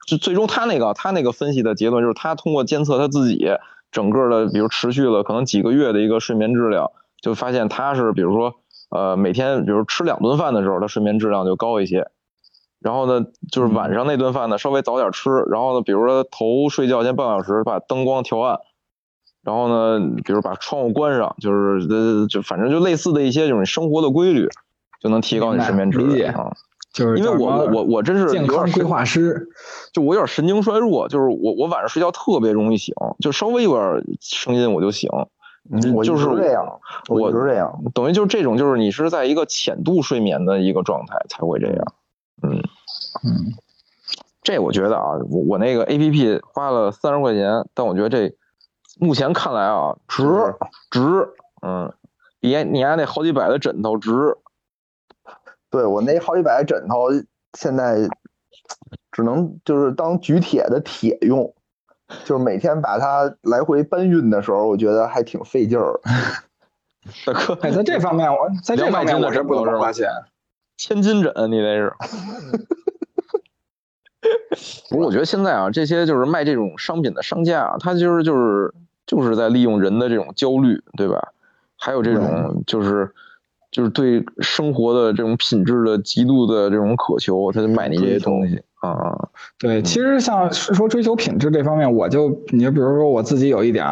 [0.08, 3.48] 就最终他那个他那个分析的结论就是，他通过监测他自己
[3.92, 6.90] 整个的，比如持续了可能几个月的一个睡眠质量，
[7.22, 8.56] 就发现他是比如说
[8.90, 12.10] 呃每天比如吃两顿饭的时候，他睡眠质量就高一些。
[12.82, 15.30] 然后呢，就是晚上那顿饭呢，稍微早点吃。
[15.50, 18.60] 然后呢，比如说头睡觉前半小时把灯光调暗，
[19.44, 24.50] 然后呢，比如把窗户关上，就是呃，就反正就类似的一些这种生活的规律，
[25.00, 26.52] 就能提高你睡眠质量啊。
[26.92, 29.48] 就是因为我我我真是健康规划师，
[29.94, 35.10] 就我有点神经衰弱，就是我我晚上睡觉特别容易醒，就稍微有点声音我就醒。
[35.94, 36.66] 我就是这样，
[37.08, 41.94] 我就是这样，等于就是这种，就是你是在一个浅度睡眠的一个状态才会这样。
[42.42, 42.64] 嗯
[43.24, 43.54] 嗯，
[44.42, 48.36] 这我觉得啊，我我那个 A P P 花了三十块钱，但我觉得这
[49.00, 50.24] 目前看来啊，值
[50.90, 51.30] 值，
[51.62, 51.94] 嗯，
[52.40, 54.38] 比你家那好几百的枕头值。
[55.70, 57.10] 对我那好几百的枕头，
[57.58, 58.10] 现在
[59.12, 61.54] 只能就是当举铁的铁用，
[62.26, 66.00] 就是每天把它来回搬运的时候，我觉得还挺费劲儿。
[67.26, 70.10] 大哥，在这方面，我在这方面我是不怎么花钱。
[70.78, 71.94] 千斤枕，你那是？
[74.90, 78.74] 不是，我觉得现在啊，这些就是卖这种商品的商家啊，他其实就是
[79.06, 81.34] 就是在利用人的这种焦虑，对吧？
[81.78, 83.12] 还有这种就是
[83.72, 89.30] 就是对生活的这种品质的极度的这种渴求，他就卖你这些东西啊。
[89.58, 93.84] 对，其实像说追求品质这方面，我就你就比如说我自己有一点，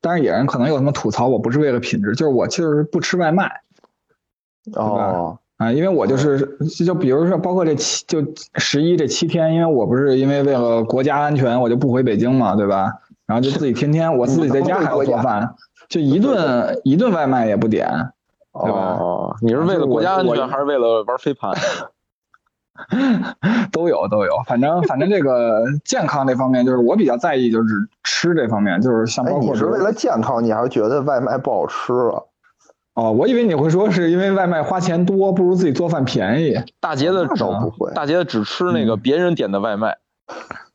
[0.00, 3.60] 但是有人可能有什么吐槽，我不是为了品质，就是我其实不吃外卖，
[4.74, 5.38] 哦。
[5.60, 12.90] 啊，因为我就是，就比如说，包括这七，就十一这七天，因为我不是因为为了国家安全，我就不回北京嘛，对吧？
[13.26, 15.54] 然后就自己天天，我自己在家还要做饭，
[15.90, 17.86] 就一顿一顿外卖也不点，
[18.54, 18.96] 对吧？
[18.98, 21.52] 哦，你是为了国家安全，还是为了玩飞盘？
[23.70, 27.68] 都有都有，反正反正这个健康这方面，就是我比较在意，就是
[28.02, 32.22] 吃这方面，就是像包括你是为了健康，你还是觉得外卖不好吃啊？
[33.00, 36.54] 哦，我以为你会说是因为外卖花钱多，不如自己做饭便宜。
[36.80, 39.96] 大杰的倒不会，大杰子只吃那个别人点的外卖，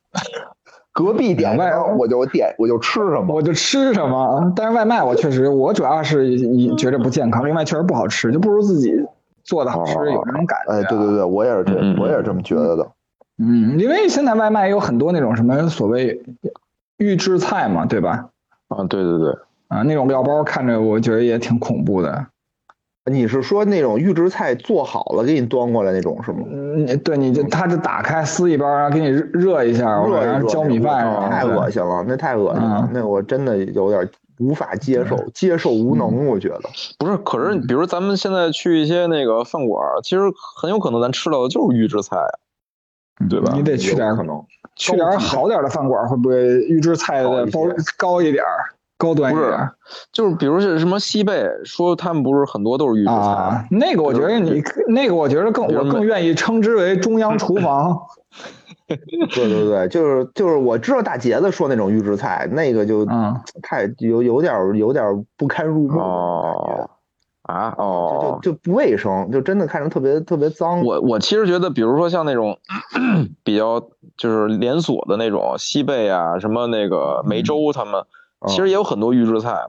[0.92, 4.52] 隔壁点外我就点我就吃什么，我就吃什么。
[4.56, 8.92] 但是外卖我确实，我主要是一觉得不健康，另外确实不好吃，就不如自己
[9.44, 10.72] 做的好吃，有这种感觉。
[10.72, 12.88] 哎，对对对，我也是这，我也是这么觉得的。
[13.38, 16.20] 嗯，因为现在外卖有很多那种什么所谓
[16.96, 18.30] 预制菜嘛，对吧？
[18.66, 19.32] 啊，对对对。
[19.68, 22.26] 啊，那种料包看着我觉得也挺恐怖的。
[23.08, 26.38] 你是说那种预制菜做好了给你端过来那种是吗？
[26.50, 34.08] 嗯，对，你就他就打开撕一包，然后给你热一下，然后浇米饭，太恶心了，那太恶心了，那我真的有点
[34.40, 36.62] 无法接受，接受无能，我觉得
[36.98, 37.16] 不是。
[37.18, 40.22] 可是比如咱们现在去一些那个饭馆，其实
[40.56, 42.16] 很有可能咱吃到的就是预制菜，
[43.30, 43.52] 对吧？
[43.54, 47.60] 你得去点可能去点好点的饭馆，会不会预制菜的包
[47.96, 48.42] 高一点？
[48.44, 48.50] 高
[49.14, 49.70] 端一点，
[50.10, 53.12] 就是比如是什么西贝，说他们不是很多都是预制菜。
[53.12, 57.98] 啊，那个我觉得你那个我觉得更我更愿意称之为中央厨房。
[58.86, 58.96] 对
[59.34, 63.04] 对对，就是就是我知道大杰子说那种预制菜，那个就
[63.62, 66.88] 太有有点有点不堪入目哦
[67.42, 70.82] 啊哦，就就不卫生，就真的看着特别特别脏。
[70.84, 72.58] 我我其实觉得，比如说像那种
[73.42, 73.80] 比较
[74.16, 78.02] 就是连锁的那种西贝啊，什么那个梅州他们。
[78.46, 79.66] 其实也有很多预制菜，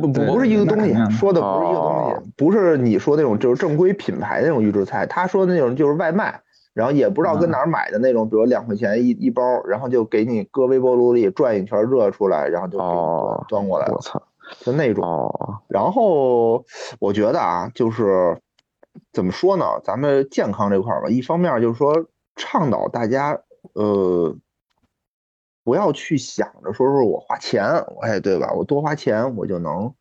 [0.00, 6.40] 不不是一个东西，说的不是一个东西，不是你说那种就是正规品牌那种预制菜，他说的那种就是外卖，
[6.74, 14.22] 然后也不知道跟哪儿买的那种，比如两块钱一一包，然后就给你搁微波炉里转一圈热出来，然后就给你端过来我操，
[14.60, 15.04] 就那种。
[15.68, 16.64] 然后
[17.00, 18.38] 我觉得啊，就是
[19.12, 22.06] 怎么说呢，咱们健康这块儿吧，一方面就是说
[22.36, 23.40] 倡导大家，
[23.72, 24.36] 呃。
[25.70, 27.64] 不要去想着说说我花钱，
[28.00, 28.52] 哎，对吧？
[28.56, 29.94] 我多花钱，我就能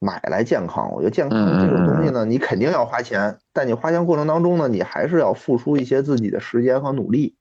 [0.00, 0.90] 买来健康。
[0.90, 7.36] 我觉得健康这种东西呢，你肯定要花钱，但你花钱过程当中呢，你还是要付出一些自己的时间和努力。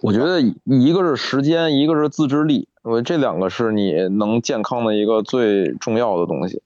[0.00, 6.62] 我觉得一个是时间，一个是自制力，我这两个是你能健康的一个最重要的东西。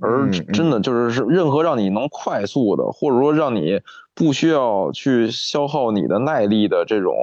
[0.00, 3.80] 而真的就是是任何让你能快速的，或者说让你
[4.12, 7.14] 不需要去消耗你的耐力的这种。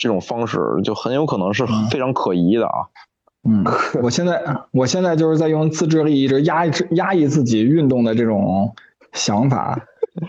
[0.00, 2.88] 这种方式就很有可能是非常可疑的啊。
[3.48, 3.64] 嗯，
[4.02, 8.74] 我现在我现在就是在用自制力一直压抑压抑自己运动的这种
[9.12, 9.78] 想法，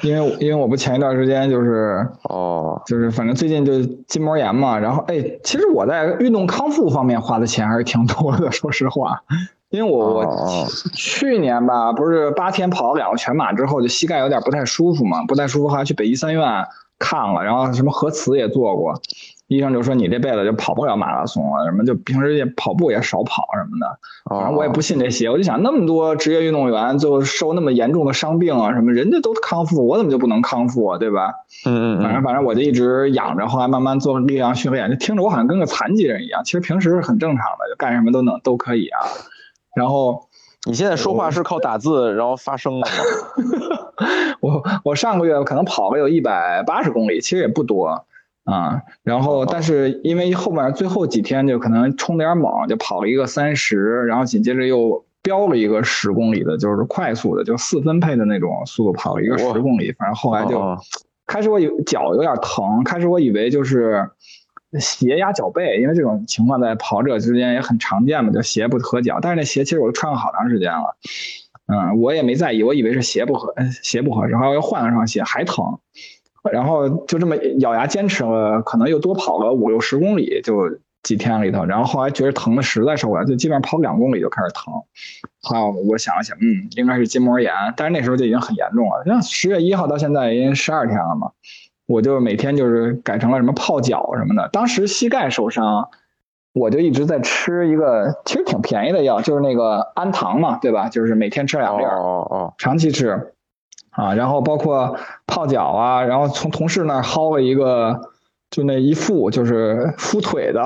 [0.01, 9.21] 因为因为我不前一段时间就是哦，就是反正最近就筋膜炎嘛，然后哎，其实我在运动康复方面花的钱还是挺多的，说实话，
[9.69, 16.65] 因为我我去年吧不是八天跑了两个全马之后，就膝盖有点不太舒服嘛，不太舒服还去北医三院
[16.97, 19.01] 看了，然后什么核磁也做过。
[19.51, 23.99] 医生就说你这辈子就跑不了马拉松了，什么就平时也跑步也少跑什么的。
[24.29, 30.97] 反正我也不信这些，我就想那么多职业运动员最后受那么严重的伤病啊什么，人家都康复，我怎么就不能康复啊？
[30.97, 31.33] 对吧？
[31.65, 32.01] 嗯嗯。
[32.01, 36.41] 反正反正我就一直养着，后来慢慢做力量训练，就听着我好像跟个残疾人一样。
[36.45, 38.99] 其实平时是很正常的，就干什么都能都可以啊。
[39.75, 40.29] 然后
[40.65, 42.93] 你现在说话是靠打字然后发声的吗？
[44.39, 48.05] 我我上个月可能跑了有一百八十公里，其实也不多。
[48.43, 60.75] 啊，然后但是因为后面最后几天就可能冲点猛，就跑了一个三十，然后紧接着又飙了一个十公里的，就是快速的，就四分配的那种速度跑了一个十公里，反正后来就
[61.27, 64.09] 开始我有脚有点疼，开始我以为就是
[64.79, 70.97] 鞋压脚背，因为这种情况在跑者之间也很常见嘛，就鞋不合脚，但是那鞋其实我都穿了好长时间了，
[71.67, 75.77] 嗯，我也没在意，我以为是鞋不合，鞋不合适，后来又换了双鞋还疼。
[76.49, 81.65] 然后就这么咬牙坚持了，可能又多跑了五六十公里，就几天里头。
[81.65, 84.73] 然后后来觉得疼的实在受不了，就基本上跑两公里就开始疼。
[85.41, 89.03] 后来我想了想，嗯，应该是筋膜炎，但是那时候就已经很严重了。
[89.05, 91.31] 像十月一号到现在已经十二天了嘛，
[91.85, 94.49] 我就每天就是改成了什么泡脚什么的。
[94.51, 95.89] 当时膝盖受伤，
[96.53, 100.89] 我就一直在吃一个其实挺便宜的药，就是那个氨糖嘛，对吧？
[100.89, 103.30] 就是每天吃两粒，哦哦，长期吃。
[103.91, 108.09] 啊，然后包括泡脚啊，然后从同事那儿薅了一个，
[108.49, 110.61] 就那一副就是敷腿的。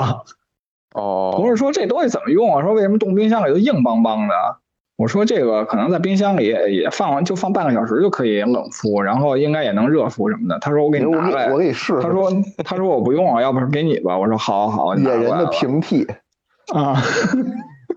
[0.94, 1.34] 哦。
[1.36, 2.62] 同事说这东西怎么用啊？
[2.62, 4.34] 说为什么冻冰箱里都硬邦邦的？
[4.98, 10.58] 我说这个可能在冰箱里也放完就放半个小时就可以冷敷，然后应该也能热敷什么的。
[10.60, 12.00] 他说我给你拿来，我给你试。
[12.00, 12.32] 他说
[12.64, 14.18] 他说我不用啊，要不是给你吧？
[14.18, 16.08] 我说好好好，野人的平替。
[16.74, 16.96] 啊。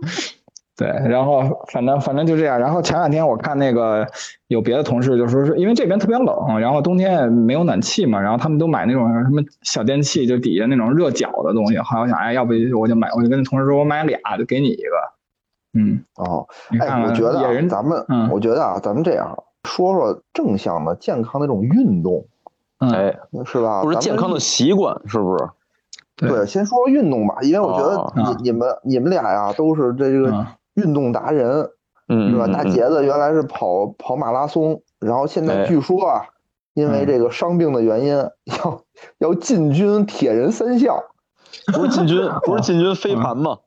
[0.78, 2.56] 对，然后反正反正就这样。
[2.56, 4.06] 然后前两天我看那个
[4.46, 11.76] 有别的同事就说是因为这边特别冷，然后冬天也没有暖气嘛，然后他们都买那种什么小电器，就底下那种热脚的东西。
[11.78, 14.90] 后来我想，哎，要不我就买，我就跟同事说我买俩，就给你一个。
[15.74, 16.46] 嗯，哦，
[16.80, 22.24] 哎，我觉得咱们，我觉得啊，咱们这样说说正向的、健康的这种运动，
[22.78, 23.82] 哎，是吧？
[23.82, 25.48] 不是健康的习惯，是不是？
[26.14, 30.46] 对，先说说运动吧，因为我觉得你你们你们俩呀都是这个。
[30.78, 31.68] 运动达人，
[32.08, 32.46] 嗯，是吧？
[32.46, 36.22] 大杰子原来是跑跑马拉松，然后现在据说啊，
[36.74, 38.82] 因为这个伤病的原因，要
[39.18, 40.96] 要进军铁人三项，
[41.74, 43.58] 不是进军， 不是进军飞盘吗？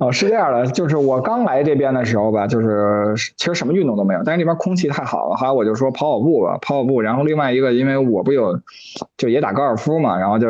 [0.00, 7.00] 哦，是这样的，就是我刚来这边的时候吧，就是其实什么运动都没有，但是那边空气太好了，后来我就说跑跑步吧，跑跑步。
[7.00, 8.58] 然后另外一个，因为我不有
[9.16, 10.48] 就也打高尔夫嘛，然后就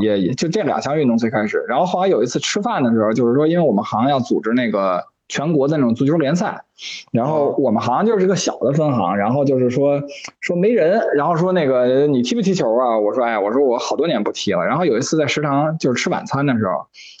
[0.00, 1.62] 也也就这两项运动最开始。
[1.68, 6.64] 然后后来有一次吃饭的时候，就是说因为我们行要组织那个全国的那种足球联赛，
[7.12, 10.02] 然后我们行就是个小的分行，然后就是说
[10.40, 12.98] 说没人，然后说那个你踢不踢球啊？
[12.98, 14.66] 我说哎，我说我好多年不踢了。
[14.66, 16.72] 然后有一次在食堂就是吃晚餐的时候。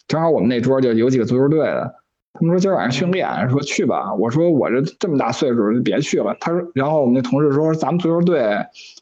[0.08, 1.94] 正好我们那桌就有几个足球队的，
[2.32, 4.12] 他们说今儿晚上训练，说去吧。
[4.14, 6.36] 我说我这这么大岁数就别去了。
[6.40, 8.56] 他说，然后我们那同事说，咱们足球队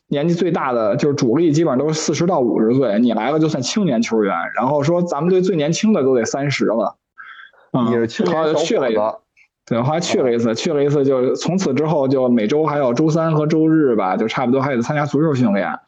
[0.09, 4.35] 年纪最大的就是主力，基本上都是四十到五十岁，你来了就算青年球员。
[4.55, 6.98] 然后说咱们队最年轻的都得三十了。
[7.73, 9.19] 你是青年去了一个，
[9.67, 15.79] 对，后来去了一次，去了一次就从此之后就每周还有周三和周日吧，就差不多还得参加足球训练。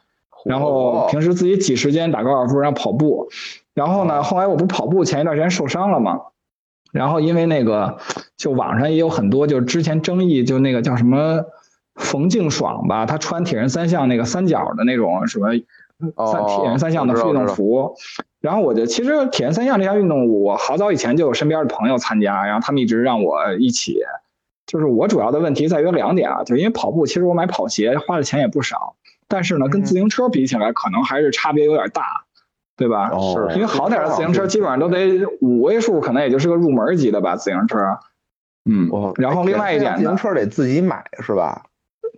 [0.43, 3.29] 然后平时自己挤时间打高尔夫，然后跑步。
[3.73, 4.23] 然后呢？
[4.23, 6.19] 后来我不跑步，前一段时间受伤了嘛。
[6.91, 7.97] 然后因为那个，
[8.37, 11.45] 就网上也有很多，就之前争议，就那个叫什么
[11.95, 15.51] 冯静爽吧，他穿铁人三项那个三角的那种什么
[16.31, 17.95] 三铁人三项的运动服。
[18.41, 23.99] 然后我就其实铁人三项这项运动，我好早以前就有身边的朋友参加，然后他们一直让我一起。
[24.65, 28.95] 就是我主要的问题在于两点啊，就因为跑步，其实我买跑鞋花的钱也不少，
[29.27, 32.25] 但是呢，跟自行车比起来，可能还是差别有点大。
[32.77, 33.11] 对吧？
[33.11, 37.77] 是，因为好点的自行车基本上都得五位数，可能也就是个入门级的吧，自行车。
[38.65, 41.65] 嗯，然后另外一点，自行车得自己买是吧？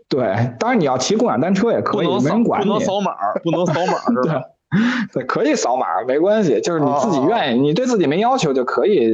[0.07, 2.65] 对，当然你要骑共享单车也可以，没人管你。
[2.65, 3.13] 不能扫码，
[3.43, 4.41] 不能扫码是吧？
[5.13, 9.13] 对，可以扫码，没关系，就是你自己愿意，你对自己没要求就可以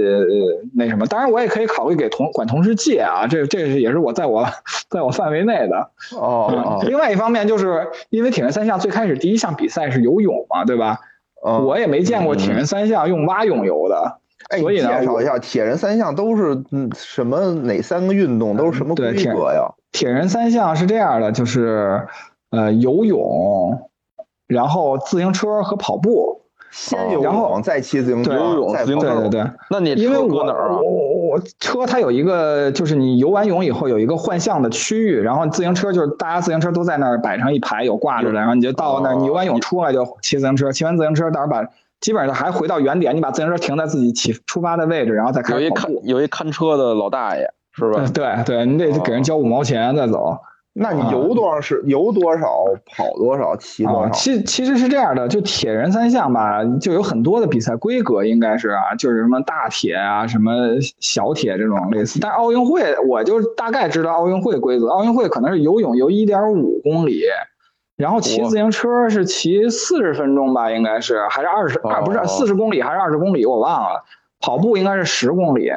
[0.76, 1.05] 那什么。
[1.05, 4.47] 当然，我也可以考虑给同管同事借啊，这这是也是我在我
[4.89, 5.89] 在我范围内的。
[6.18, 6.82] 哦。
[6.88, 10.99] 另外一方面，就是因为铁人三项最开始第一项比赛是游泳嘛，对吧？
[11.41, 14.18] 我也没见过铁人三项用蛙泳游的，
[14.60, 19.72] 所以呢，介绍一下铁人三项都是嗯什么哪三个运动都是什么规格呀？
[19.93, 22.05] 铁人三项是这样的，就是
[22.51, 23.89] 呃游泳，
[24.50, 26.41] 然后自行车和跑步。
[26.72, 28.32] 先游泳，再骑自行车。
[28.32, 29.10] 游泳，自行车。
[29.10, 29.52] 对对对。
[29.72, 30.78] 那你因为我哪儿啊？
[30.78, 41.68] 我我我车它有一个，就是你游完泳以后有一个换向的区域，然后自行车就是大家自行车都在那儿摆成一排有挂着的，然后你就到那儿，你游完泳出来就骑自行车，骑完自行车到时候把
[42.00, 48.06] 基本上还回到原点，你把自行车停在自己起出发的位置，然后再开始有一看有一看车的老大爷是吧？
[48.14, 50.38] 对对，你得给人交五毛钱再走。
[50.82, 54.10] 那你游多少是游多少跑多少骑多少？
[54.12, 60.54] 其其实是这样的，就铁人三项吧，就有很多的比赛规格，应该是啊，就是什么大铁啊，什么
[61.00, 62.20] 小铁这种类似。
[62.22, 67.24] 但奥运会我就大概知道奥运会规则，奥运会可能是游泳游一点五公里，
[67.98, 74.06] 然后骑自行车是骑四十分钟吧，应该是还是二十啊不是四十公里还是二十公里我忘了，
[74.40, 75.70] 跑步应该是十公里。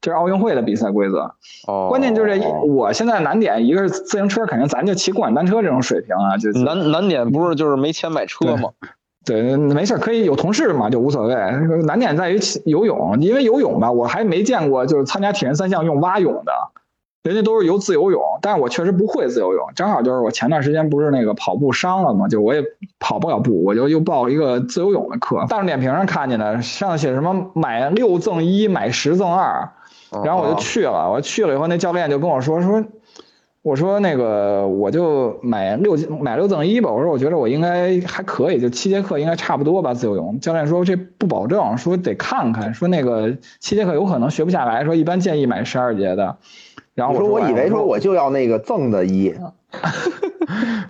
[0.00, 1.30] 这是奥运会的比赛规则，
[1.68, 8.70] 哦，关键就是我现在难点，一个是自行车，肯定咱就骑共享单车这种水平啊，就难难点不是就是没钱买车吗？
[9.26, 11.34] 对，没事，可以有同事嘛，就无所谓。
[11.84, 16.52] 难点在于游泳，因为游泳吧，我还没见过就是参加铁人三项用蛙泳的。
[17.22, 19.62] 人家都是游自由泳，但是我确实不会自由泳。
[19.74, 22.64] 正好就是我前段时间不是那个跑步伤了嘛，就我也
[22.98, 25.44] 跑不了步，我就又报了一个自由泳的课。
[25.46, 29.68] 大众点评上看见的，上写什么买六赠一，买十赠二，
[30.24, 31.10] 然后我就去了。
[31.10, 32.84] 我去了以后，那教练就跟我说说，
[33.62, 36.90] 我说那个我就买六买六赠一吧。
[36.90, 39.92] 我说我觉得我应该还可以，就七节课应该差不多吧。
[39.94, 46.36] 自由泳教练说这不保证，说得看看，说那个七节课有可能学不下来，说一般建议买十二节的。
[46.94, 49.34] 然后我说，我以为说我就要那个赠的一，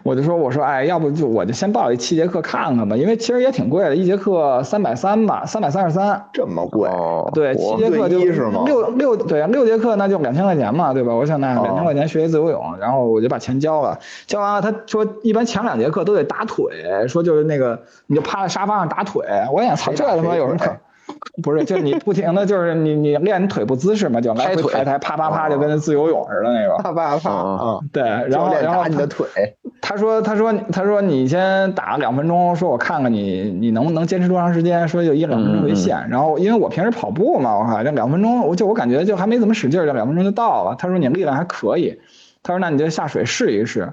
[0.02, 6.88] 我就说我说哎，要不就我就先报一七节课看看吧，因为其实也挺贵的，一节课三百三吧，三百三十三，这么贵？
[7.32, 8.18] 对，七节课就
[8.64, 11.14] 六六对六节课那就两千块钱嘛，对吧？
[11.14, 20.70] 我想那两千块钱学一自由泳，然后我就把钱交了，交完了他说一般前两节课都得打腿，说就是那个你就趴在沙发上打腿，我想操这他妈有什么可？
[21.42, 27.78] 不是，就你不停的就是你你练你腿部姿势嘛，就来回抬抬啪啪啪，就跟自由泳似的那个啪啪啪啊。
[27.92, 29.26] 对，然后然后你的腿，
[29.80, 36.08] 他说他说他说你先打两分钟，说我看看你你能不能坚持多长时间，说就一两分钟为限。
[36.08, 40.74] 然后因为我平时跑步嘛，我靠这两分钟，我就我感觉就还没怎么使劲，这两分钟就到了。
[40.78, 41.98] 他说你力量还可以，
[42.42, 43.92] 他说那你就下水试一试。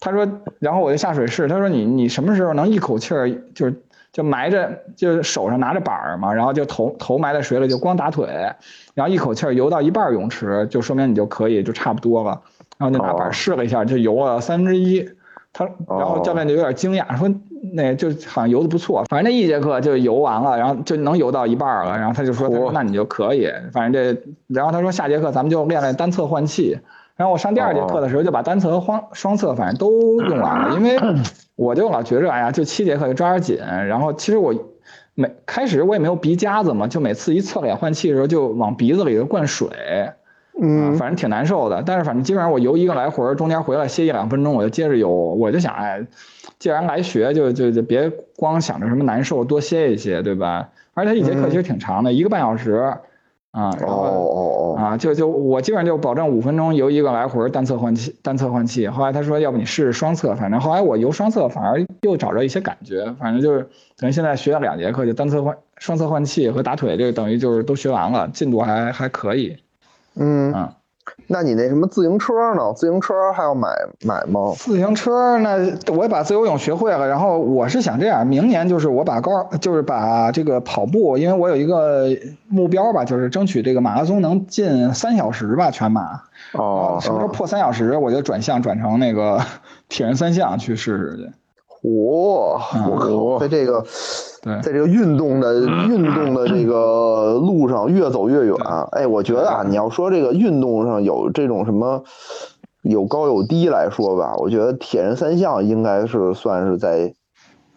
[0.00, 0.26] 他说，
[0.58, 1.48] 然后我就下水试。
[1.48, 3.82] 他说你你什么时候能一口气儿就是。
[4.18, 8.26] 就埋着，就手上拿着板儿嘛，然后就头头埋在水里，就光打腿，
[8.92, 12.40] 然后一口气儿游到一半泳池，就说明你就可以，就差不多了。
[12.78, 15.08] 然后就拿板试了一下，就游了三分之一。
[15.52, 17.32] 他，然后教练就有点惊讶，说
[17.72, 26.76] 那就好像游的不错，反正那一节课就游完了，然后就能游到一半了，然后他就说，他说那你就可以，反正这，然后他说下节课咱们就练练单侧换气，
[27.18, 30.96] 然后我上第二节课的时候就把单侧和双双侧反正都用完了，因为
[31.56, 34.54] 我就老觉着，哎呀，就七节课就抓点紧，然后其实我
[35.14, 39.68] 每开始我也没有鼻夹子嘛，就每次一侧脸换气的时候就往鼻子里头灌水。
[40.60, 45.08] 嗯，反正挺难受的，但是反正基本上我游一个来回，中间回来歇一两分钟，我就接着游。
[45.08, 46.04] 我就想，哎，
[46.58, 50.68] 既然来学，就就就别光想着什么难受，多歇一歇，对吧？
[50.94, 52.92] 而且一节课其实挺长的，一个半小时，
[53.50, 58.86] 啊，然后哦哦啊，就就我基本上就保证五分钟游一个来回，单侧换气，单侧换气。
[58.88, 69.56] 后来他说，要不你试试双侧，反正后来我游双侧反而又找着一些感觉，反正就是等于现在学了两节课，就单侧换、双侧换气和打腿，这个等于就是都学完了，进度还还可以。
[70.14, 70.68] 嗯嗯，
[71.30, 72.72] 那你那什么自行车呢？
[72.74, 73.68] 自行车还要买
[74.04, 74.52] 买吗？
[74.56, 75.58] 自行车那
[75.94, 82.06] 我也把自由泳学会了，然后我是想这样，明年就是我把高就是把这个跑步，因为我有一个
[82.48, 86.22] 目标吧，就是争取这个马拉松能进三小时吧，全马。
[86.52, 89.38] 哦，什么时候破三小时，我就转向转成那个
[89.90, 91.30] 铁人三项去试试去。
[91.82, 92.58] 嚯，
[92.90, 93.84] 我靠，在这个，
[94.42, 98.56] 对，在这个运动的运动的这个路上越走越远。
[98.92, 102.02] 哎，我觉得啊，你要说这个运动上有这种什么
[102.82, 107.12] 有高有低来说吧，我觉得铁人三项应该是算是在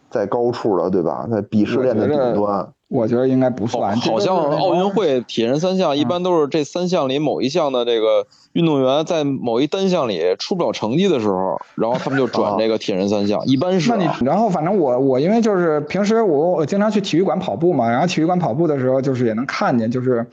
[0.09, 1.27] 在高处了，对吧？
[1.31, 2.67] 在鄙视链的顶端。
[2.91, 13.89] 我觉得应该不算，好像奥运会铁人三项一般都是这三项里某一项的这个运动员在某一单项里出不了成绩的时候，然后他们就转这个铁人三项，一般是。
[13.89, 20.27] 那你然后反正我我因为就是平时我我经常去体育馆跑步嘛，然后体育馆跑步的时候就是也能看见，就是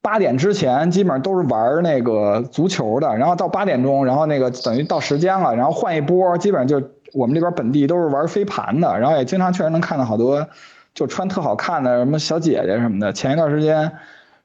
[0.00, 10.46] 八点之前基本上都是玩那个足球的，然后到八点钟，然后那个等于到时间了，然后换一波，基本上就我们这边本地都是玩飞盘的，然后也经常确实能看到好多。
[10.94, 13.92] 就穿特好看的什么小姐姐什么的，前一段时间，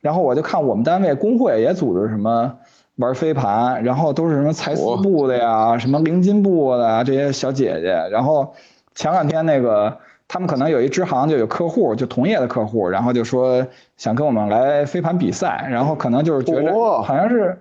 [0.01, 2.57] 然后我就看我们单位工会也组织什么
[2.95, 8.53] 玩飞盘，然后都是什么才丝部的呀，什么零金部的这些小姐姐，然后
[8.95, 9.95] 前两天那个
[10.27, 17.57] 他们可能有一支行就有客户，就同业的客户，然后就说想跟我们来飞盘比赛，然后可能就是觉得好像是。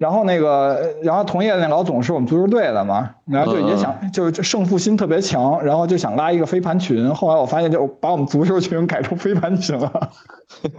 [0.00, 7.14] 然后那个，然后同业那老总是我们足球队的嘛，然后就也想，就是胜负心特别强，然后就想拉一个飞盘群。
[7.14, 10.10] 后来我发现，就把我们足球群改成飞盘群了。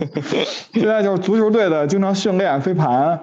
[0.74, 3.20] 现在就是足球队的经常训练飞盘。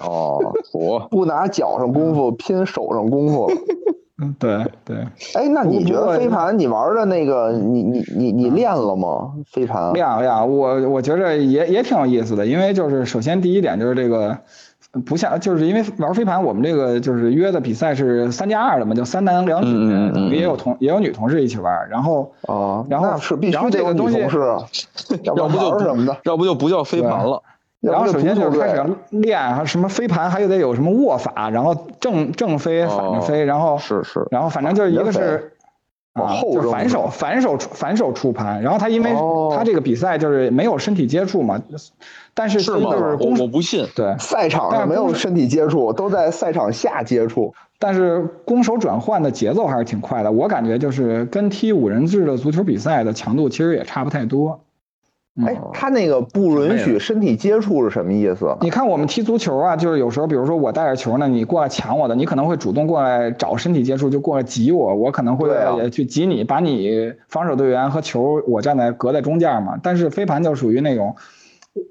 [0.00, 0.38] 哦，
[0.74, 3.50] 我不拿脚上功夫，拼手上功夫。
[4.22, 4.98] 嗯，对对。
[5.32, 9.32] 哎，那你觉得飞盘你玩的那个，你你你你练了吗？
[9.50, 14.36] 飞盘练了练，我我觉着也也挺有意思的，因为就是首先第一点就是这个。
[15.06, 21.88] 不像，就是因为玩飞盘，我们这个就是约的比赛是三加二的嘛，就三男两女，也有同也有女同事一起玩。
[21.88, 24.18] 然后哦，然后是必须这个东西，
[25.24, 27.42] 要不就什么的，要不就不叫飞盘了。
[27.80, 35.52] 然后首先就是开始练，什么飞盘还有得有什么握法，然后正正飞、反着飞，然后是是，然后反正就是一个是
[36.12, 38.60] 啊，就反手反手反手出盘。
[38.62, 39.10] 然后他因为
[39.56, 41.60] 他这个比赛就是没有身体接触嘛。
[42.34, 42.90] 但是是吗？
[43.38, 43.86] 我不信。
[43.94, 47.54] 对，赛场上没有身体接触，都在赛场下接触。
[47.78, 54.60] 但是攻守转换的节奏还是挺快的，我感觉就是跟踢五人制的足球比赛的强度其实也差不太多。
[55.46, 58.54] 哎，他那个不允许身体接触是什么意思？
[58.60, 65.50] 你看我们踢足球啊，就是有时候，比如说我带着球呢，你过来抢我的，你可能会主动过来找身体接触，就过来挤我，我可能会
[65.90, 69.78] 去挤你，把你防守队员和球我站在隔在中间嘛。
[69.82, 71.16] 但是飞盘就属于那种。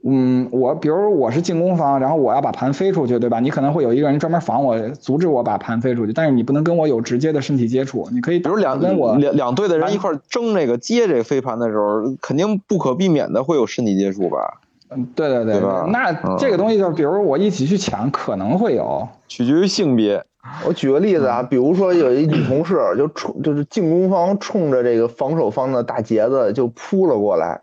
[0.03, 3.39] 嗯，我比如我是进攻方，然后我要把盘飞出去，对吧？
[3.39, 8.07] 你可能会有一个人专门防我，阻止我把盘飞出去，但是你不能跟我有直接的身体接触。
[8.11, 14.61] 你可以，比如两跟我两两队的人一块争这个接这个飞盘的时候，肯定不可避免的会有身体接触吧？
[14.89, 15.59] 嗯，对对对，
[15.91, 20.23] 那这个东西就是，比如我一起去抢，可能会有，取决于性别。
[20.65, 27.59] 我举个例子啊，比如说有一女同事就冲，就是进攻方冲着这个防守方的大节子就扑了过来。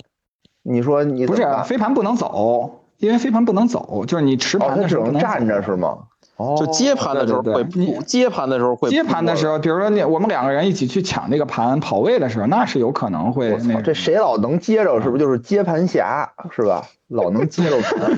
[0.69, 5.99] 你说你不是飞盘不能走，因为飞盘不能走，就是你持盘的时候能站着是吗？
[6.37, 7.65] 哦，就接盘的时候会
[8.07, 13.57] 接盘的时候会接盘的时候，比如说你我们两个人一起去抢这个盘跑位的时候，那是有可能会。
[13.65, 15.01] 那这谁老能接着？
[15.03, 16.85] 是不是 就是接盘侠是吧？
[17.09, 18.17] 老能接着盘，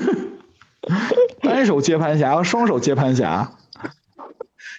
[1.41, 3.49] 单手接盘侠和双手接盘侠。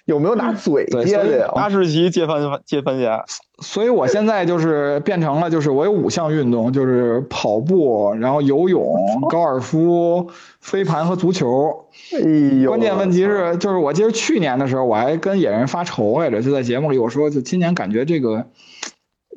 [0.05, 1.47] 有没有拿嘴接的呀？
[1.55, 3.23] 哈士奇接盘接盘侠。
[3.59, 8.97] 所以我现在就是变成了，就是我有五项运动，就是跑步，然后游泳、
[9.29, 10.29] 高尔夫、
[10.59, 11.85] 飞盘和足球。
[12.13, 12.19] 哎
[12.61, 12.69] 呦！
[12.69, 18.45] 关键问题是，就是我记得去年的时候，我还跟野人发愁来着，就在节目里我说，就今年感觉这个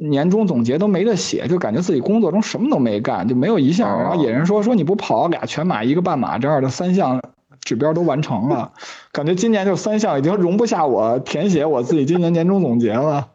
[0.00, 4.00] 年终总结都没得写，就感觉自己工作中什么都没干，就没有一项。
[4.00, 7.22] 然后野人说说你不跑俩全马一个半马这样的三项
[7.66, 8.72] 指标都完成了，
[9.12, 13.28] 感觉今年就三项已经容不下我填写我自己今年年终总结了。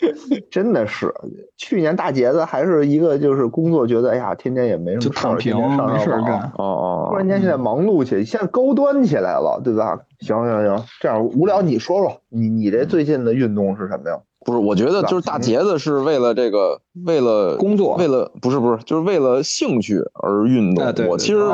[0.50, 1.12] 真的是，
[1.58, 10.00] 去年大杰子还是一个就是工作觉得哎呀天天也没什么躺平没事干，哦哦，突然间现在忙碌起来，现在高端起来了，对吧？
[10.20, 14.18] 行行行，这样无聊你说说，你你这最近的运动是什么呀？
[14.44, 20.82] 不是，我觉得就是大杰子是为了这个，为了工作，为了不是不是，就是为了兴趣而运动。
[21.08, 21.44] 我其实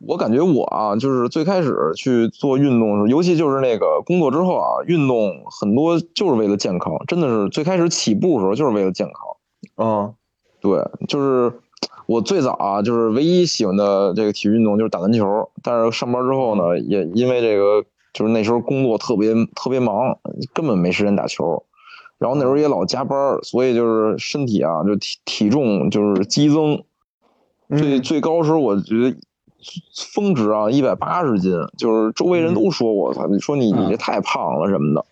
[0.00, 9.14] 我感觉我啊，就是最开始去做运动的时候，尤其就是那个工作之后啊，运动很多就是为了健康，真的是最开始起步的时候就是为了健康。
[9.76, 10.14] 嗯，
[10.62, 11.52] 对，就是
[12.06, 20.18] 我最早啊，就是唯一喜欢的这个体育运动就是打篮球，但是上班之后呢，也因为这个就是那时候工作特别特别忙，
[20.54, 21.62] 根本没时间打球。
[22.18, 26.82] 然后那时候也老加班，所以就是身体啊，就体体重就是激增，
[27.76, 29.16] 最最高时候我觉得
[30.12, 35.04] 峰值啊一百八十斤，就是周围人都说我操，你说你你这太胖了什么的。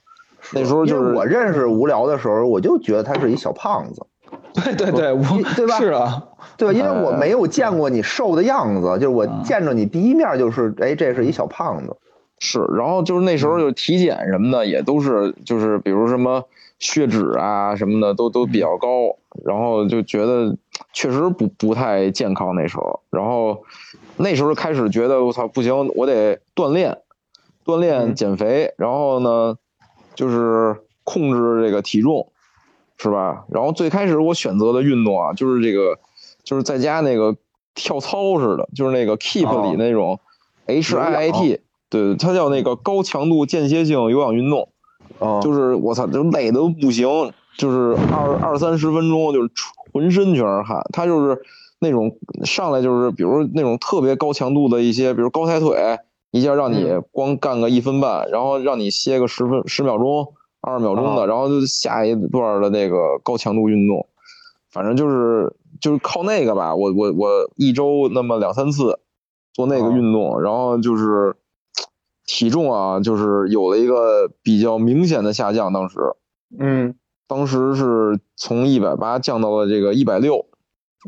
[0.54, 4.06] 那时候就是我认识无聊的时候，我就觉得他是一小胖子。
[4.54, 5.22] 对对对，我
[5.56, 5.78] 对吧？
[5.78, 6.22] 是啊，
[6.56, 6.72] 对？
[6.74, 11.96] 因为我没有见过你瘦的样子，就是我见着你第一面就是，哎，这是一小胖子。
[12.38, 16.44] 是，然后就是那时候就体检什么的也都是，就是比如什么。
[16.82, 20.56] 血脂啊什么的都都比较高，然后就觉得
[20.92, 23.62] 确实不不太健康那时候，然后
[24.16, 26.98] 那时候开始觉得我操不行，我得锻炼，
[27.64, 29.56] 锻炼减肥，然后呢
[30.16, 32.32] 就是控制这个体重，
[32.98, 33.44] 是吧？
[33.48, 36.00] 然后最开始我选择的运动啊，就是这个
[36.42, 37.36] 就是在家那个
[37.76, 40.18] 跳操似的，就是那个 Keep 里那种
[40.66, 44.68] H I I T，对，它叫那个高强度间歇性有氧运动。
[45.42, 47.08] 就是我操，就累的不行，
[47.56, 49.50] 就是二二三十分钟，就是
[49.92, 50.84] 浑身全是汗。
[50.92, 51.42] 他就是
[51.78, 55.98] 那种上来就是，比如那种特别高强度的一些，比如高抬腿，
[56.30, 64.06] 一下让你光干个一分半，然后让你歇个十分十秒钟、二十秒钟的，然后就下一段的那个高强度运动。
[64.70, 68.98] 反正就是就是靠那个吧，我我我一周那么两三次
[69.52, 71.36] 做那个运动，然后就是。
[72.34, 75.70] 体重啊，就是有了一个比较明显的下降。
[75.70, 75.98] 当时，
[76.58, 76.94] 嗯，
[77.28, 80.46] 当时是从一百八降到了这个一百六，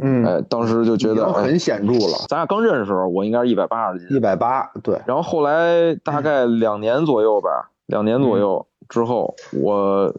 [0.02, 2.26] 嗯，哎，当时就觉得很显著了。
[2.28, 5.00] 咱俩刚认识时候，我应该是一百八十斤，一百八，对。
[5.06, 10.14] 然后后来大概两年左右吧，两年左右之后，我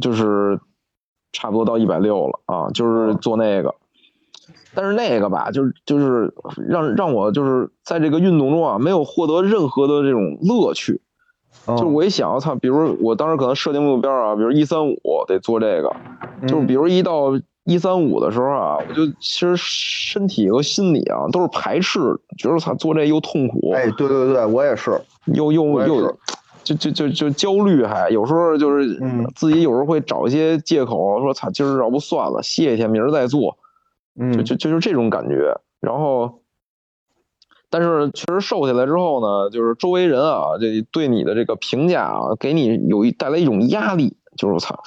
[0.00, 0.58] 就是
[1.30, 3.72] 差不多到一百六了啊，就是做那个。
[4.74, 6.32] 但是那个吧，就是就是
[6.68, 11.00] 让让我就是在这个运动中啊，没有获得任何的这种乐趣。
[11.76, 14.96] 就我一想，我操，比如我当时可能设定目标啊，比如一三五
[15.28, 15.94] 得做这个，
[16.48, 22.00] 就是比如一到一三五的时候啊，我就其实身体和心理啊都是排斥，
[22.36, 23.72] 觉得操做这又痛苦。
[23.74, 26.16] 哎，对对对，我也是，又又又，
[26.64, 28.98] 就就就就焦虑，还有时候就是
[29.36, 33.56] 自己有时候会找一些借口，说操，今儿要不算了，歇一天，明儿再做。
[34.14, 36.42] 嗯，就就就是这种感觉，然后，
[37.70, 44.78] 但是确实瘦下来之后呢，就是周围人啊，这对你的这个评价啊，给你有一带来一种压力，就是我操，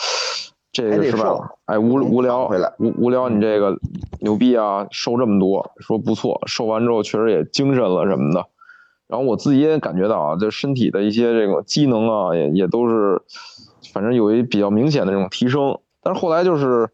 [0.72, 1.50] 这个是吧？
[1.66, 2.48] 哎，无无聊，
[2.78, 3.76] 无无聊，你这个
[4.20, 8.46] 牛逼啊，瘦这么多，说不错，瘦完之后确实也精神了什么的，
[9.08, 13.24] 然后我自己也感觉到啊，这身体的一些这个机能啊，也也都是，
[13.92, 16.92] 反正有一比较明显的这种提升，但是后来就是。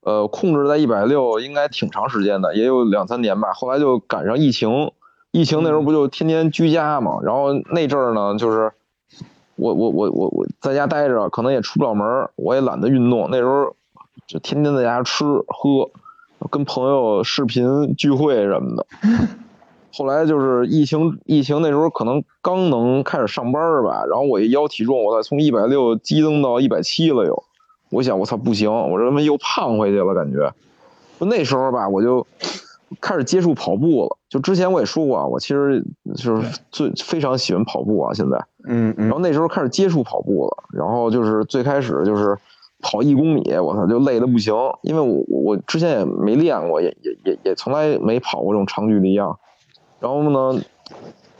[0.00, 3.52] 呃，控制在一百六应该挺长时间的，也有两三年吧。
[3.52, 4.92] 后来就赶上疫情，
[5.32, 7.18] 疫情那时候不就天天居家嘛。
[7.22, 8.72] 然后那阵儿呢，就是
[9.56, 13.28] 我我我我我在家待着，可能也出不了门，我也懒得运动。
[13.30, 13.74] 那时候
[14.26, 15.90] 就天天在家吃喝，
[16.48, 18.86] 跟朋友视频聚会什么的。
[19.92, 24.04] 后来就是疫情，疫情那时候可能刚能开始上班吧。
[24.08, 27.42] 然后我一腰体重，我再从一百六激增到一百七了又。
[27.90, 30.52] 我想，我操，不行，我这他妈又胖回去了，感觉。
[31.18, 32.26] 就那时候吧，我就
[33.00, 34.16] 开始接触跑步了。
[34.28, 35.82] 就之前我也说过啊，我其实
[36.14, 38.38] 就是最非常喜欢跑步啊，现在。
[38.68, 39.06] 嗯嗯。
[39.06, 42.36] 然后那时候开始接触跑步了，然后就是最开始就是
[42.80, 49.34] 跑一公里，我操，就累的不行，因为我我之前也没练过，也也也也从来没跑过这种长距离啊。
[49.98, 50.60] 然后呢，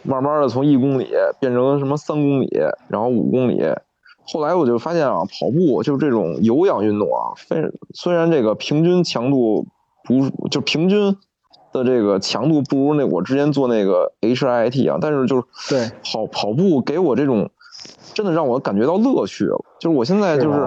[0.03, 2.51] 慢慢的从一公里变成什么三公里，
[2.89, 3.63] 然后五公里。
[4.31, 7.57] 后来我就发现啊，跑步就是这种有氧运动啊，非
[7.95, 9.67] 虽然这个平均强度
[10.05, 11.17] 不就平均
[11.73, 17.51] 的这个强度不如那我之前做那个 H I T 啊，但是就是对跑跑步给我这种
[18.15, 19.59] 真的让我感觉到乐趣了。
[19.79, 20.59] 就是我现在就是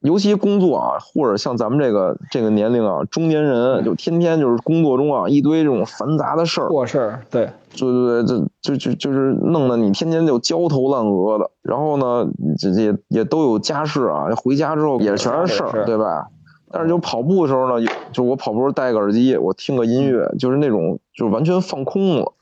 [0.00, 11.50] 尤其工作啊，或者像咱们这个这个年龄啊，中年人就天天就是工作中啊一堆这种繁杂的事儿，破事儿，对，对对对，就就就是弄得你天天就焦头烂额的。
[11.62, 12.28] 然后呢，
[12.58, 16.28] 这也也都有家事啊，回家之后也全是事儿，对吧？
[16.70, 22.32] 但是就跑步的时候呢，就我跑步戴个耳机，我听个音乐，就是那种就完全放空了，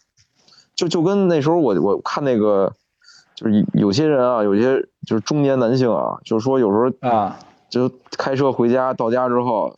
[0.75, 2.73] 就就跟那时候我我看那个，
[3.37, 9.77] 就是有些人啊，有些就是中年男性啊，就是说有时候啊，就开车回家，到家之后，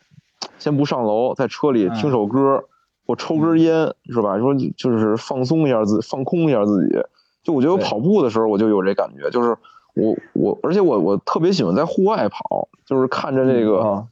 [0.58, 2.64] 先不上楼，在车里听首歌，
[3.06, 4.38] 或抽根烟，是吧？
[4.38, 6.96] 说就是放松一下自，放空一下自己。
[7.42, 9.56] 就我觉得我跑步的时候，我就有这感觉，就是
[9.94, 14.06] 我我，而且我我特别喜欢在户外跑，就是看着这个。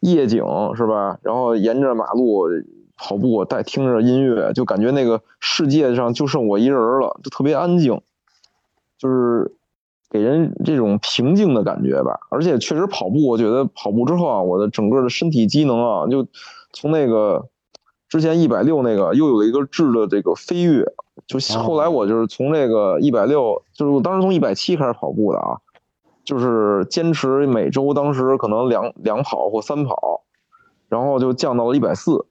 [0.00, 0.44] 夜景
[0.74, 1.16] 是吧？
[1.22, 2.48] 然后沿着马路
[2.96, 8.00] 跑步，带听着音乐，就感觉那个世界上就剩我一人了，就特别安静，
[9.00, 9.50] 就是
[10.10, 12.20] 给人这种平静的感觉吧。
[12.30, 16.28] 而且确实跑步，我觉得跑步之后啊，我的整个的身体机能啊，就
[16.72, 17.48] 从那个
[18.08, 20.84] 之前一百六那个又有了一个质的这个飞跃。
[21.26, 25.58] 就后来我就是从这个一百六，就是我当时从一百七开始跑步的啊。
[26.22, 30.22] 就是坚持每周，当时可能两两跑或三跑，
[30.88, 32.24] 然后就降到了一百四，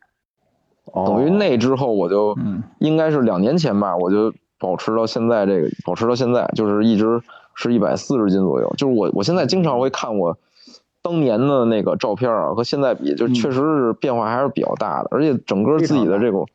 [0.94, 2.38] 等于那之后我就，
[2.78, 7.22] 应该是两年前吧，我就保持到现在这个，保持到现在就是一直
[7.56, 8.72] 是一百四十斤左右。
[8.78, 10.38] 就是我我现在经常会看我
[11.02, 16.48] 当年的那个照片啊，和现在比，就确实是变化还是比较大的，而且整个自己的这种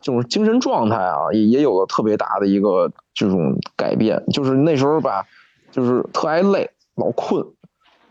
[0.00, 4.22] 这种精神状态啊，也也有了特别大的一个这种改变。
[4.32, 5.24] 就是那时候吧，
[5.70, 6.70] 就是特爱累。
[6.98, 7.44] 老困，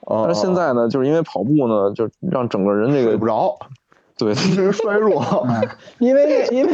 [0.07, 3.57] 但是现在呢，就是因为跑步呢，就让整个人这个睡不着，
[4.17, 5.45] 对，精神衰弱。
[5.99, 6.73] 因为因为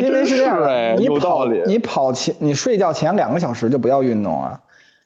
[0.00, 4.60] 因为是这样的，你跑你跑前你睡觉前两个小时就不要运动啊，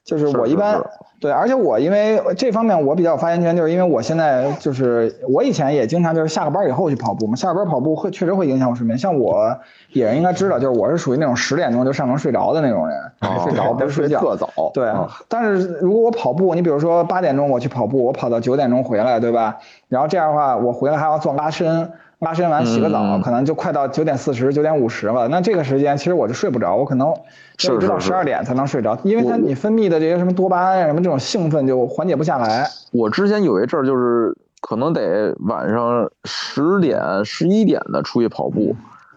[0.05, 0.81] 就是我一般。
[1.17, 8.95] 对，而且我因为这方面我比较有发言权，就是因为我现在就是我以前也经常就是下个班以后去跑步嘛，下班跑步会确实会影响我睡眠。
[8.97, 9.57] 像我
[9.93, 12.97] 野人应该知道，就是我是属于那种十点钟就上床睡着的那种人，
[13.43, 14.19] 睡着不是睡觉。
[14.19, 14.49] 特早。
[14.73, 14.91] 对，
[15.29, 19.57] 但是如果我跑步，你比如说八点钟我去跑步，我跑到九点钟回来，对吧？
[19.87, 21.89] 然后这样的话，我回来还要做拉伸。
[22.19, 25.27] 拉伸完洗个澡，可能就快到九点四十、九点五十了。
[25.27, 32.67] 那这个时间其实我就睡不着，我可能一直到十二点才能睡着，因为它你分泌的这些什么多巴胺呀、什么这种兴奋就缓解不下来。
[32.91, 38.75] 我之前有一阵儿就是可能得晚上十点、十一点的出去跑步，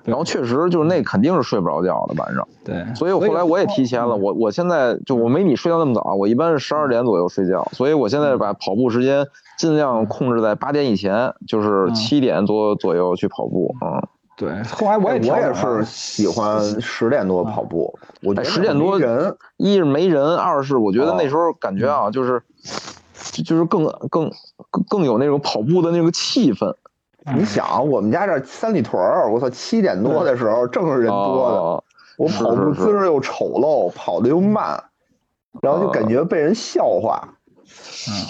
[0.09, 2.47] 然后确实就是那肯定是睡不着觉的晚上。
[2.65, 9.27] 对，所以我后来我也提前了，我我现在就我没你睡觉那么早，我一般是十二点左右睡觉，所以我现在把跑步时间。
[9.59, 13.99] 尽量控制在八点以前，就是七点多左右去跑步啊。
[14.37, 17.93] 对，后来我也我也是喜欢十点多跑步。
[18.23, 22.41] 我觉得十点多人，一是没人，二是我觉得那时候感觉啊，就是
[23.45, 24.31] 就是更更
[24.71, 26.73] 更更有那种跑步的那个气氛。
[27.37, 31.85] 你想，我们家这三里屯儿，我操，七点多的时候正是人多的，
[32.19, 34.83] 我跑步姿势又丑陋，跑的又慢，
[35.61, 37.37] 然后就感觉被人笑话。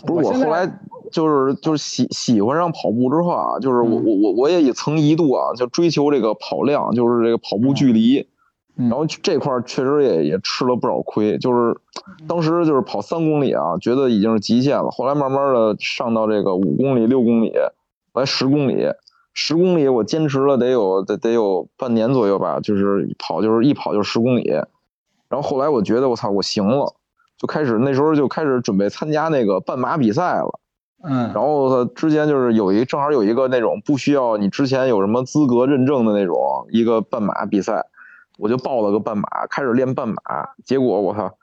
[0.07, 0.71] 不是我后来。
[1.11, 8.29] 就是就是喜喜欢上跑步之后啊，就是我我我我也曾一度啊，就追求这个跑量，就是这个跑步距离，
[8.77, 11.39] 然后这块确实也也吃了不少亏。
[11.39, 11.75] 就是
[12.27, 14.91] 当时就是跑三公里啊，觉得已经是极限了。
[14.91, 17.55] 后来慢慢的上到这个五公里、六公里，
[18.19, 18.87] 来十公里，
[19.33, 24.51] 十公里我坚持了得有得得有半年左右吧，就是跑就是一跑就十公里。
[25.29, 26.95] 然后后来我觉得我操我行了，
[27.37, 30.59] 就开始那时候就开始准备参加那个半马比赛了。
[31.05, 37.87] 嗯，然后他之前就是有一正好有一个那种不需要你之前有什么资格认证的那种一个半马比赛，
[38.37, 40.17] 我就报了个半马，开始练半马。
[40.65, 41.35] 结果我操，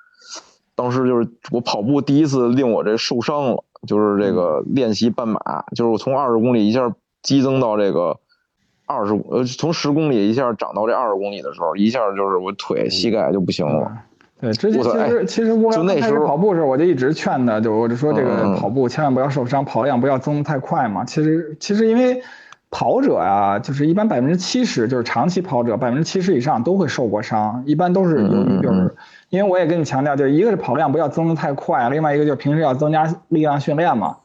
[0.76, 5.40] 当时就是我跑步第一次令我这受伤了，就是这个练习半马，
[5.76, 8.20] 就是我从二十公里一下激增到这个
[8.86, 13.92] 二十呃从十公里一下涨到这二十公里的时候，一下就是我腿膝盖就不行了。
[14.42, 21.06] 对，之前其实其实我刚开始跑步的时候，我就一直劝他，就我就说这个跑步千万不要受伤，跑量不要增太快嘛。
[21.06, 22.22] 其实其实因为
[22.76, 28.94] 跑者啊，就是一般百分之七十就是长期跑者，百分之七十以上都会受过伤，一般都是由于就是
[29.30, 34.18] 因为我也跟你强调，就是一个是跑量不要增的太快，另外一个就是平时要增加力量训练嘛。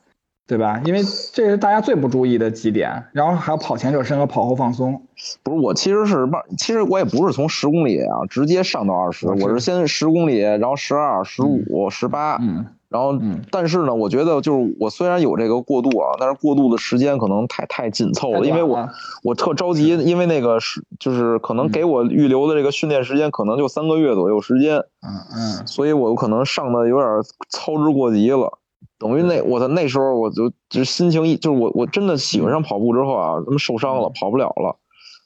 [0.48, 0.80] 对吧？
[0.84, 1.00] 因为
[1.32, 5.00] 这是大家最不注意的几点，然后还有跑前热身和跑后放松。
[5.44, 6.28] 不是我，其实是
[6.58, 13.16] 其实我也不是从十公里啊直接上到二十，我是先十公里，然后十二、十五、十八，嗯，然后
[13.52, 18.88] 但是呢，我觉得就是我虽然有这个过渡啊，但是过渡的时间可能太太紧凑了，因为我
[19.22, 27.08] 我特着急，因为那个是就是可能给我预留的这个训练时间可能就三个月左右时间，嗯嗯，所以我可能上的有点
[27.48, 28.58] 操之过急了。
[28.98, 34.76] 等于那我的那时候我就就心情一就是我我真的喜欢上跑步之后啊，他妈受伤了，跑不了了。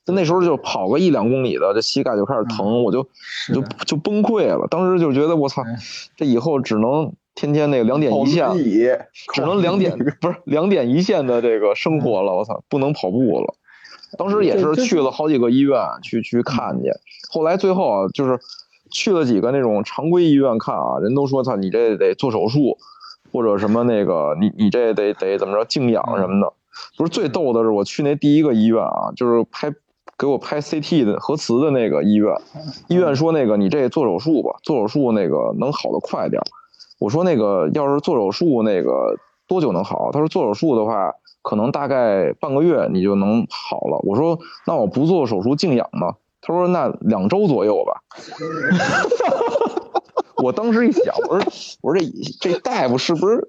[0.04, 3.08] 就那时候就跑个一两公里的，这膝盖就开始疼，我就
[3.54, 4.68] 就就崩溃了。
[4.68, 5.62] 当时就觉得我操，
[6.14, 8.49] 这以后只能天天那个两点一线，
[9.32, 12.32] 只能两点不是两点一线的这个生活了。
[12.32, 13.55] 我操，不能跑步了。
[14.16, 16.91] 当时也是去了好几个医院去去看去，
[17.30, 18.39] 后来最后啊，就是
[18.93, 22.78] 去了几个那种常规医院看啊，人都说操你这得做手术，
[23.32, 26.53] 或者什么那个你你这得得怎么着静养什么的。
[26.97, 29.72] 不是最逗的是我去那第一个医院啊，就是拍
[30.16, 32.32] 给我拍 CT 的核磁的那个医院，
[32.87, 36.41] 医院说那个你这做手术吧，做手术那个能好的快点。
[36.99, 39.16] 我说那个要是做手术那个
[39.47, 40.11] 多久能好？
[40.12, 41.12] 他说做手术的话。
[41.45, 44.01] 可能大概半个月你就能好了。
[44.03, 46.14] 我说那我不做手术静养吗？
[46.40, 48.01] 他说那两周左右吧。
[50.42, 52.01] 我当时一想，我说我说
[52.40, 53.47] 这这大夫是不是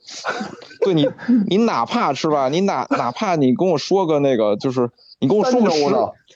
[0.81, 1.09] 对你？
[1.47, 2.49] 你哪怕是吧？
[2.49, 4.89] 你哪哪怕你跟我说个那个，就是
[5.21, 5.85] 你跟我说个十，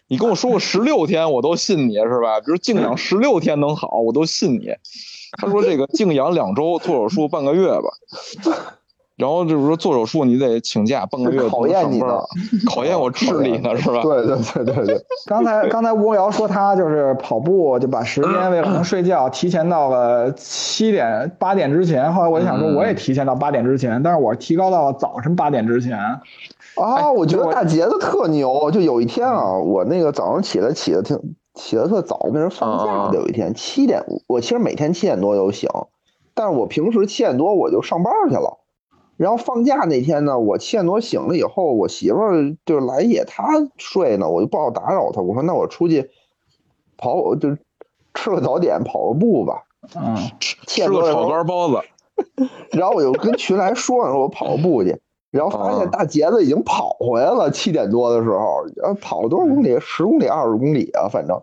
[0.07, 2.39] 你跟我说个十六天，我都信你是吧？
[2.39, 4.69] 比如静养十六天能好，我都信你。
[5.37, 7.89] 他说这个静养两周，做手术半个月吧。
[9.19, 12.23] 然后就是说做手术你得请假半个月，考验你的，
[12.65, 13.99] 考验我智力呢是吧？
[14.07, 15.01] 对对对对对。
[15.25, 25.99] 刚才刚才吴瑶说他就是跑步就把时间为了能睡觉提前到了七点八点之前，后来我就想说我也提前到八点之前，但是我提高到了早晨八点之前。
[26.75, 31.19] 啊，我觉得大杰子特牛，就有一天啊，我那个早上起来起的挺
[31.53, 35.69] 起的特早，那是放假的有一天七点，我其实每天七点多就醒，
[36.33, 38.59] 但是我平时七点多我就上班去了。
[39.17, 45.21] 然后放假那天呢，我七点多醒了以后，我媳妇儿就来也，她睡呢，我就不好打扰她。
[45.21, 46.09] 我说那我出去
[46.97, 47.57] 跑，就
[48.13, 49.63] 吃个早点，跑个步吧。
[49.95, 51.81] 嗯，吃个炒肝包子。
[52.71, 55.01] 然后我就跟群来说呢，说我跑个步去。
[55.31, 59.77] 然后发现大杰子已经跑回来了，七点多的时候，呃，跑了多少公里？
[59.79, 61.39] 十公里、二十公里啊，反正。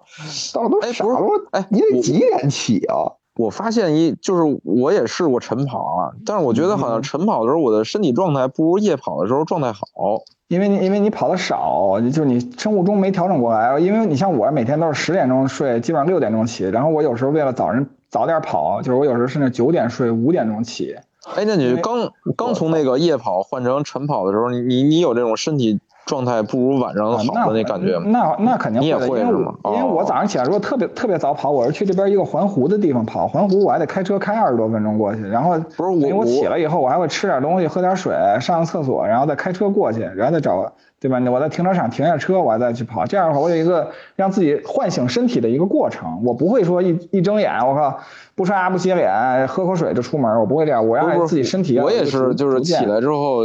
[0.53, 1.19] 到都傻了。
[1.53, 3.13] 哎，你得几点起啊？
[3.37, 9.83] 我发现一就是我也试过晨跑啊，但是我觉得好像晨跑的时候我的身体状态不如夜跑的时候状态好，
[10.49, 13.79] 因为你因为你跑的少，就是你生物钟没调整过来。
[13.79, 20.97] 因为你像我每天都是十点钟睡，基本上六点钟起，然后我有时候为了早晨早点跑，就是我有时候甚至九点睡，五点钟起。
[21.35, 25.81] 哎，那你刚刚从那个夜跑换成晨跑的时候，你你你有这种身体？
[26.07, 28.05] 状态不如晚上好的那感觉吗？
[28.11, 29.53] 那那肯定你也会是吗？
[29.65, 40.73] 因为我早上起来如果特别特别早跑，我是去这边一个环湖的地方跑，环湖我还得开车开二十多分钟过去，然后不是因为我起来以后我还会吃点东西，喝点水，上个厕所，然后再开车过去，然后再找
[41.09, 41.31] 对吧？
[41.31, 43.05] 我在停车场停下车，我再去跑。
[43.07, 46.23] 这样的话，我有一个让自己唤醒身体的一个过程。
[46.25, 47.99] 我不会说一一睁眼，我靠，
[48.35, 50.87] 不刷牙不洗脸，喝口水就出门，我不会这样。
[50.87, 51.79] 我让自己身体。
[51.79, 53.43] 我也是，就是起来之后。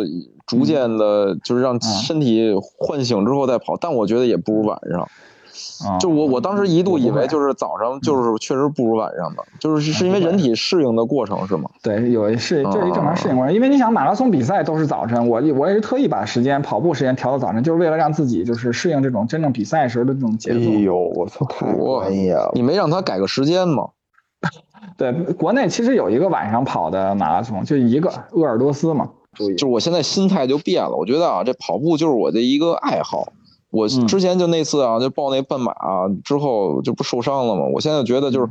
[0.47, 5.07] 逐渐的，就是让身体唤醒之后再跑，但我觉得也不如晚上。
[5.99, 11.69] 就我我当时一度以为就是早上就是确实不如晚上的，就是是因为人体适应的过程是吗？
[11.81, 13.53] 对，有适就是一正常适应过程。
[13.53, 20.59] 因为你想马拉松比赛都是早晨，我我也是特意把时间跑步时间调到早晨，就是为了让自己就是适应这种真正比赛时候的这种节奏。
[20.59, 22.51] 哎呦，我操，太专业了！
[22.53, 23.89] 你没让他改个时间吗？
[24.97, 29.09] 对，国内其实有一个晚上跑的马拉松，就一个鄂尔多斯嘛。
[29.37, 33.31] 就是我现在心态就变了，我觉得啊，这跑步就是我的一个爱好。
[33.71, 35.73] 我之前就那次啊，就报那半马
[36.23, 37.63] 之后就不受伤了嘛。
[37.73, 38.45] 我现在觉得就是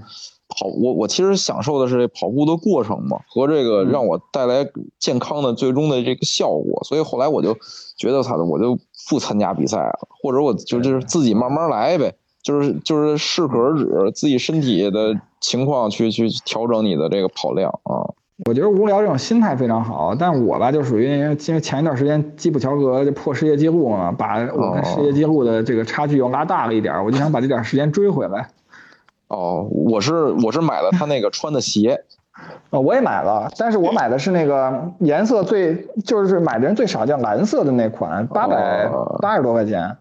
[0.48, 4.66] 跑，我我其实享受的是这跑步的过程嘛，和这个让我带来
[4.98, 6.82] 健康的最终的这个效果。
[6.84, 7.54] 所以后来我就
[7.96, 8.76] 觉得，他的我就
[9.08, 18.08] 不参加比赛了，或者我就就是自己慢慢来呗，就是就是适可而止，自己身体的情况去去调整你的这个跑量啊。
[18.46, 28.48] 我觉得无聊这种心态非常好，但我吧就属于因为前一段时间基普乔格就破世界纪录嘛，把我跟世界纪录的这个差距又拉大了一点，我就想把这点时间追回来。
[29.28, 32.02] 哦，我是我是买了他那个穿的鞋，
[32.70, 39.96] 哦，我也买了，但是我买的是那个颜色最就是买的人最少叫蓝色的那款，八百八十多块钱。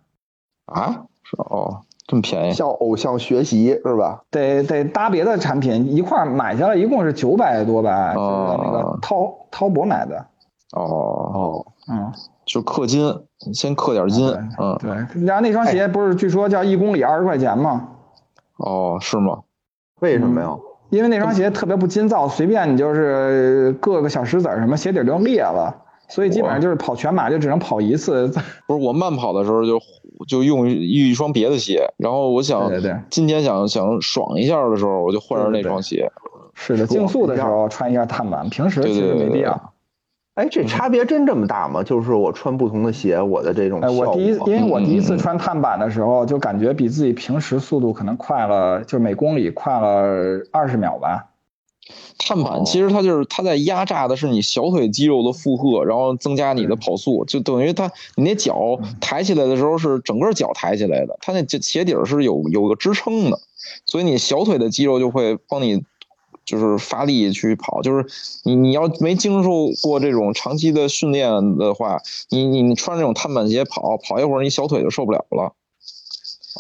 [0.66, 1.04] 啊？
[1.24, 1.82] 是哦。
[2.10, 4.24] 这么便宜，向偶像学习是吧？
[4.32, 8.16] 得得搭别的产品一块买下来，一共是九百多吧？
[8.16, 10.26] 就是那个滔滔博买的。
[10.72, 12.12] 哦哦，嗯，
[12.46, 13.14] 就氪金，
[13.54, 14.28] 先氪点金，
[14.60, 15.24] 嗯，对。
[15.24, 17.90] 然后那双鞋不是据说叫一公里二十块钱吗？
[18.58, 19.42] 哦，是吗？
[20.00, 20.58] 为什么呀？
[20.90, 25.76] 因为那双鞋特别不筋造，随便你就是硌个小石子儿什么，鞋底就裂了。
[26.08, 28.28] 所以基本上就是跑全马就只能跑一次。
[28.66, 29.80] 不是我慢跑的时候就
[30.28, 32.72] 就用一双别的鞋，然后我想
[33.10, 36.12] 今天想想爽一下的时候，我就换上那双鞋。
[36.54, 39.74] 是的，竞速的时候穿一下碳板，平时其实没必要。
[40.36, 41.84] 哎，这差别真这么大吗？
[41.84, 51.28] 就是我穿不同的鞋，我的这种哎，我第一，因为我第一次穿碳板的时候，就感觉比自己平时速度可能快了，就每公里快了二十秒吧。
[52.18, 63.40] 碳板其实它就是它在压榨的是你小腿肌肉的负荷，然后增加你的跑速，就等于它你那脚抬起来的时候是整个脚抬起来的，它那鞋底儿是有有个支撑的，
[63.86, 65.82] 所以你小腿的肌肉就会帮你
[66.46, 68.06] 就是发力去跑，就是
[68.44, 75.54] 你你要没经受过这种长期的训练的话，你你你穿这种碳板鞋跑跑一会儿，你小腿就受不了了。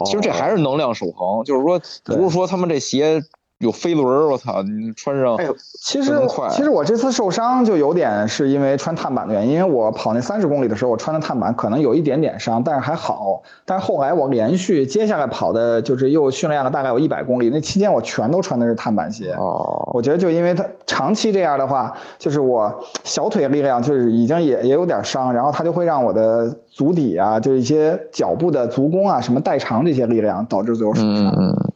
[0.05, 3.21] 其实这还是能量守恒，就是说不是说他们这鞋。
[3.59, 4.63] 有飞轮儿，我操！
[4.63, 6.17] 你穿上，哎呦，其实
[6.49, 13.43] 其实我这次受伤就有点是因为穿碳板的原因，因为我跑那三十公里的时候，我穿的碳板可能有一点点伤，但是还好。
[13.65, 19.33] 但是后来我连续接下来跑的就是又训练了大概有一百公里，那期间我全都穿的是碳板鞋。
[19.33, 31.09] 哦，我觉得就因为它长期这样的话，就是我小腿力量就是已经也也有点伤，然后它就会让我的足底啊，就一些脚部的足弓啊，什么代偿这些力量导致最后受伤。
[31.09, 31.33] 嗯。
[31.37, 31.68] 嗯，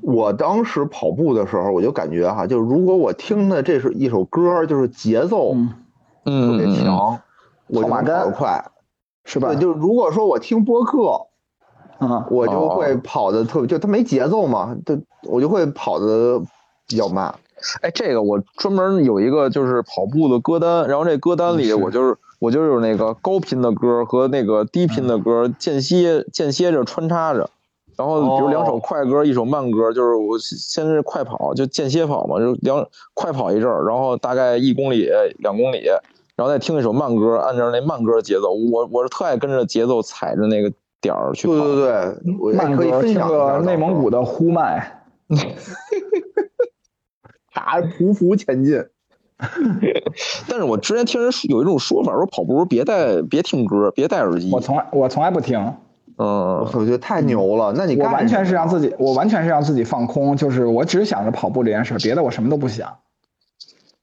[0.00, 5.54] 我当时跑步的时候，我就感觉哈，就是如果我听的这是一首歌，就是节奏，
[6.24, 7.18] 嗯，特别强，
[7.68, 8.64] 我就跑得快，
[9.24, 9.54] 是吧？
[9.54, 11.26] 就如果说我听播客，
[11.98, 16.40] 啊，我就会跑的特别，就它没节奏嘛，就我就会跑的
[16.86, 17.34] 比较慢。
[17.80, 27.48] 哎，这个我专门有一个就是跑步的歌单，然后这歌单里我就是我就是那个高频的歌和那个低频的歌间歇间歇着穿插着。
[27.96, 35.86] 然后比如两首快歌，一首慢歌，就是我先是快跑，就间歇跑嘛，就两快跑一阵儿，然后大概一公里、两公里，
[36.36, 40.70] 然后再听一首慢歌，按照那慢歌节奏，我我是特爱跟着节奏踩着那个
[41.00, 41.54] 点儿去跑。
[41.54, 45.02] 对对对，慢歌听个内蒙古的呼麦，
[47.54, 48.84] 打匍匐前进。
[50.48, 54.50] 但是我之前听人有一种说法，说跑步别带别听歌，别戴耳机。
[54.52, 55.74] 我从来我从来不听。
[56.18, 57.72] 嗯，我觉得太牛了。
[57.76, 62.88] 那你我完全是让自己，我完全是让自己放空，就是我只想着跑步这件事，别的我什么都不想。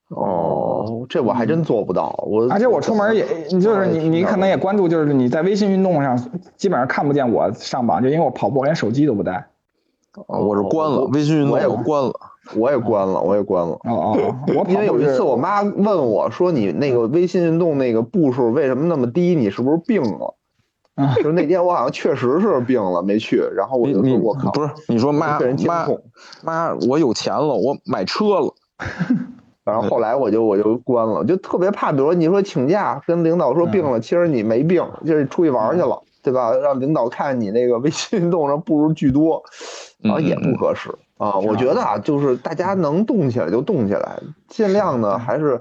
[0.09, 2.23] 哦，这我还真做不到。
[2.27, 3.25] 我而且我出门也，
[3.59, 6.15] 就是你你可能也关注，就是你在微信运动上
[6.55, 9.47] 基本上看不见我上榜，就因为我跑步连手机都不带。
[10.27, 12.13] 哦，我是关了微信运动，我也关了，
[12.55, 13.71] 我也关了，我也关了。
[13.85, 19.33] 哦哦， 我因为有一次我妈问我说：“你那个微信运动那个步数为什么那么低？
[19.33, 20.35] 你是不是病了？”
[21.15, 23.41] 就是那天我好像确实是病了，没去。
[23.55, 25.87] 然后我就说：“我靠，不是你说妈妈
[26.43, 28.53] 妈，我有钱了，我买车了。
[29.65, 36.53] ”然后后来我就我就关了，就特别怕，比如说你说请假跟领导说病了，其实你没病，就是出去玩去了，对吧？
[36.53, 39.41] 让领导看你那个微信运动上步数巨多，
[40.03, 41.39] 啊，也不合适啊。
[41.39, 45.59] 我觉得啊，就是大家能动起来就动起来，尽量呢还是。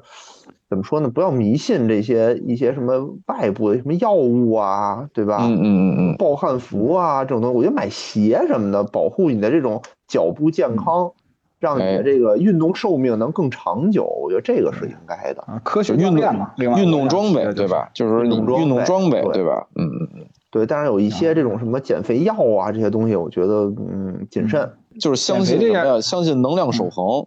[0.73, 1.11] 怎么说呢？
[1.11, 5.37] 不要迷信这些一些什么外部的什么药物啊，对吧？
[5.43, 11.13] 嗯嗯嗯嗯，暴汗服啊这种东西，我觉得买鞋什么的，保护你的这种脚部健康，
[11.61, 14.05] 让你的这个运动寿命能更长久。
[14.05, 17.91] 我觉得这个是应该的啊，科学运动嘛，运动装备对吧？
[17.93, 18.47] 就是运动
[18.87, 19.67] 装备对吧？
[19.77, 20.65] 嗯嗯嗯，对。
[20.65, 26.01] 但是有一些这种什么减肥药啊这些东西，我觉得嗯谨慎，就是相信什么呀？
[26.01, 27.27] 相信能量守恒。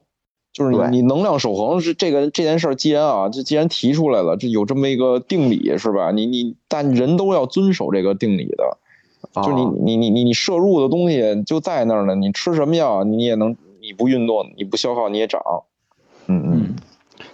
[0.56, 6.12] 就是你，你能量守恒是这个这件事儿，既然啊，这既然提出来了，这有这么一个定理是吧？
[6.12, 8.78] 你你但人都要遵守这个定理的，
[9.44, 15.42] 就你你你你你摄入的东西就在那儿呢，你吃什么药你也能，你不运动你不消耗你也长，
[16.28, 16.76] 嗯嗯。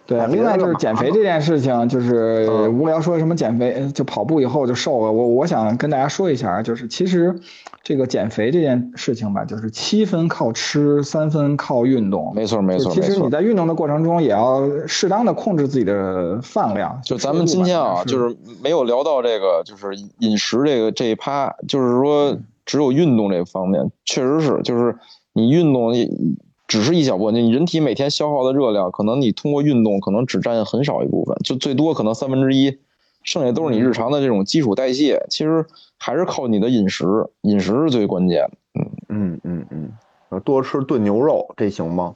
[0.08, 5.12] 对，另外就是减肥这件事情，就是无聊说什么减肥，就跑步以后就瘦了。
[5.12, 7.40] 我我想跟大家说一下，就是其实
[7.84, 12.32] 这个减肥这件事情吧，就是七分靠吃，三分靠运动。
[12.36, 12.92] 没错没错。
[12.92, 17.00] 其实你在运动的过程中，也要适当的控制自己的饭量。
[17.04, 24.98] 就咱们今天啊，就是没有聊到这个，就是饮食这个这一趴，就是说只有运动这个方面，确实是，就是
[25.34, 25.94] 你运动。
[26.68, 32.78] 只是一小部分，你人体每天消耗的热量，可能你通过运动可能只占很少一部分，就最多可能三分之一，
[33.24, 35.26] 剩下都是你日常的这种基础代谢。
[35.30, 35.66] 其实
[36.04, 37.06] 还是靠你的饮食，
[37.42, 38.82] 饮食是最关键的。
[39.10, 39.92] 嗯嗯嗯
[40.32, 42.16] 嗯，多吃炖牛肉，这行吗？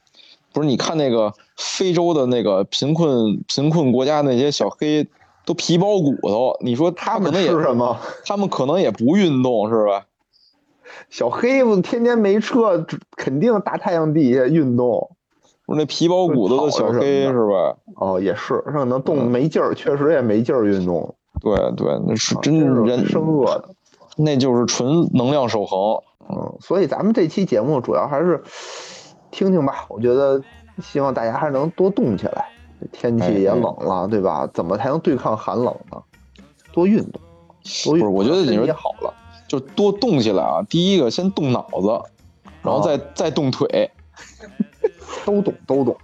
[0.51, 5.07] 不是，你看那个非洲的那个贫困贫困国家那些小黑
[5.45, 7.95] 都皮包骨头，你说他们吃什么？
[8.25, 10.07] 他们可能也不运动，是吧？
[11.11, 12.83] 小黑子天天没车，
[13.15, 15.11] 肯定大太阳底下运动。
[15.67, 17.77] 不是那皮包骨头的小黑是吧？
[17.97, 21.13] 哦，也是，让他动没劲儿，确实也没劲儿运动。
[21.41, 23.74] 对对，那是真人生饿的，
[24.15, 26.01] 那就是纯能量守恒。
[26.27, 28.43] 嗯，所以咱们这期节目主要还是
[29.31, 29.85] 听听吧。
[29.89, 30.41] 我觉得
[30.81, 32.49] 希望大家还是能多动起来，
[32.91, 34.49] 天气也冷了，对吧？
[34.53, 36.01] 怎么才能对抗寒冷呢？
[36.73, 37.21] 多运动，
[37.83, 38.01] 多运动。
[38.01, 39.13] 不是，我觉得你说也好了，
[39.47, 40.61] 就多动起来啊！
[40.67, 42.01] 第一个先动脑子，
[42.63, 43.91] 然后再再动腿，
[45.25, 45.95] 都懂都懂。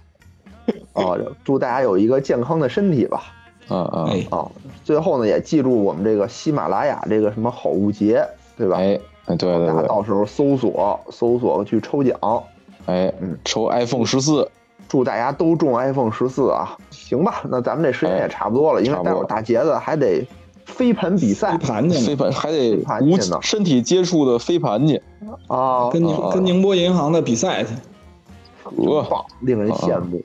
[0.94, 3.24] 啊，祝大家有一个健康的身体吧。
[3.72, 4.46] 嗯嗯啊，
[4.84, 8.22] 最后呢，也记住我们这个喜马拉雅这个什么好物节，
[8.56, 8.76] 对吧？
[8.76, 12.18] 哎哎，对对对，到时候搜索搜索去抽奖。
[12.86, 14.50] 哎，嗯，抽 iPhone 十四，
[14.88, 16.76] 祝大家都中 iPhone 十四啊！
[16.90, 20.26] 行吧，那咱们这时间也差不多了，因为待会儿大杰子还得
[20.66, 25.00] 飞盘比赛，飞盘去，飞盘还得无身体接触的飞盘去。
[25.46, 27.70] 啊，跟宁跟宁波银行的比赛去，
[29.08, 30.20] 棒，令人羡慕。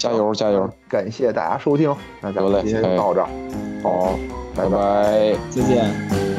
[0.00, 0.66] 加油加油！
[0.88, 3.28] 感谢大家收听，那咱们今天就到这儿，
[3.82, 4.18] 好，
[4.56, 6.29] 拜拜，再见。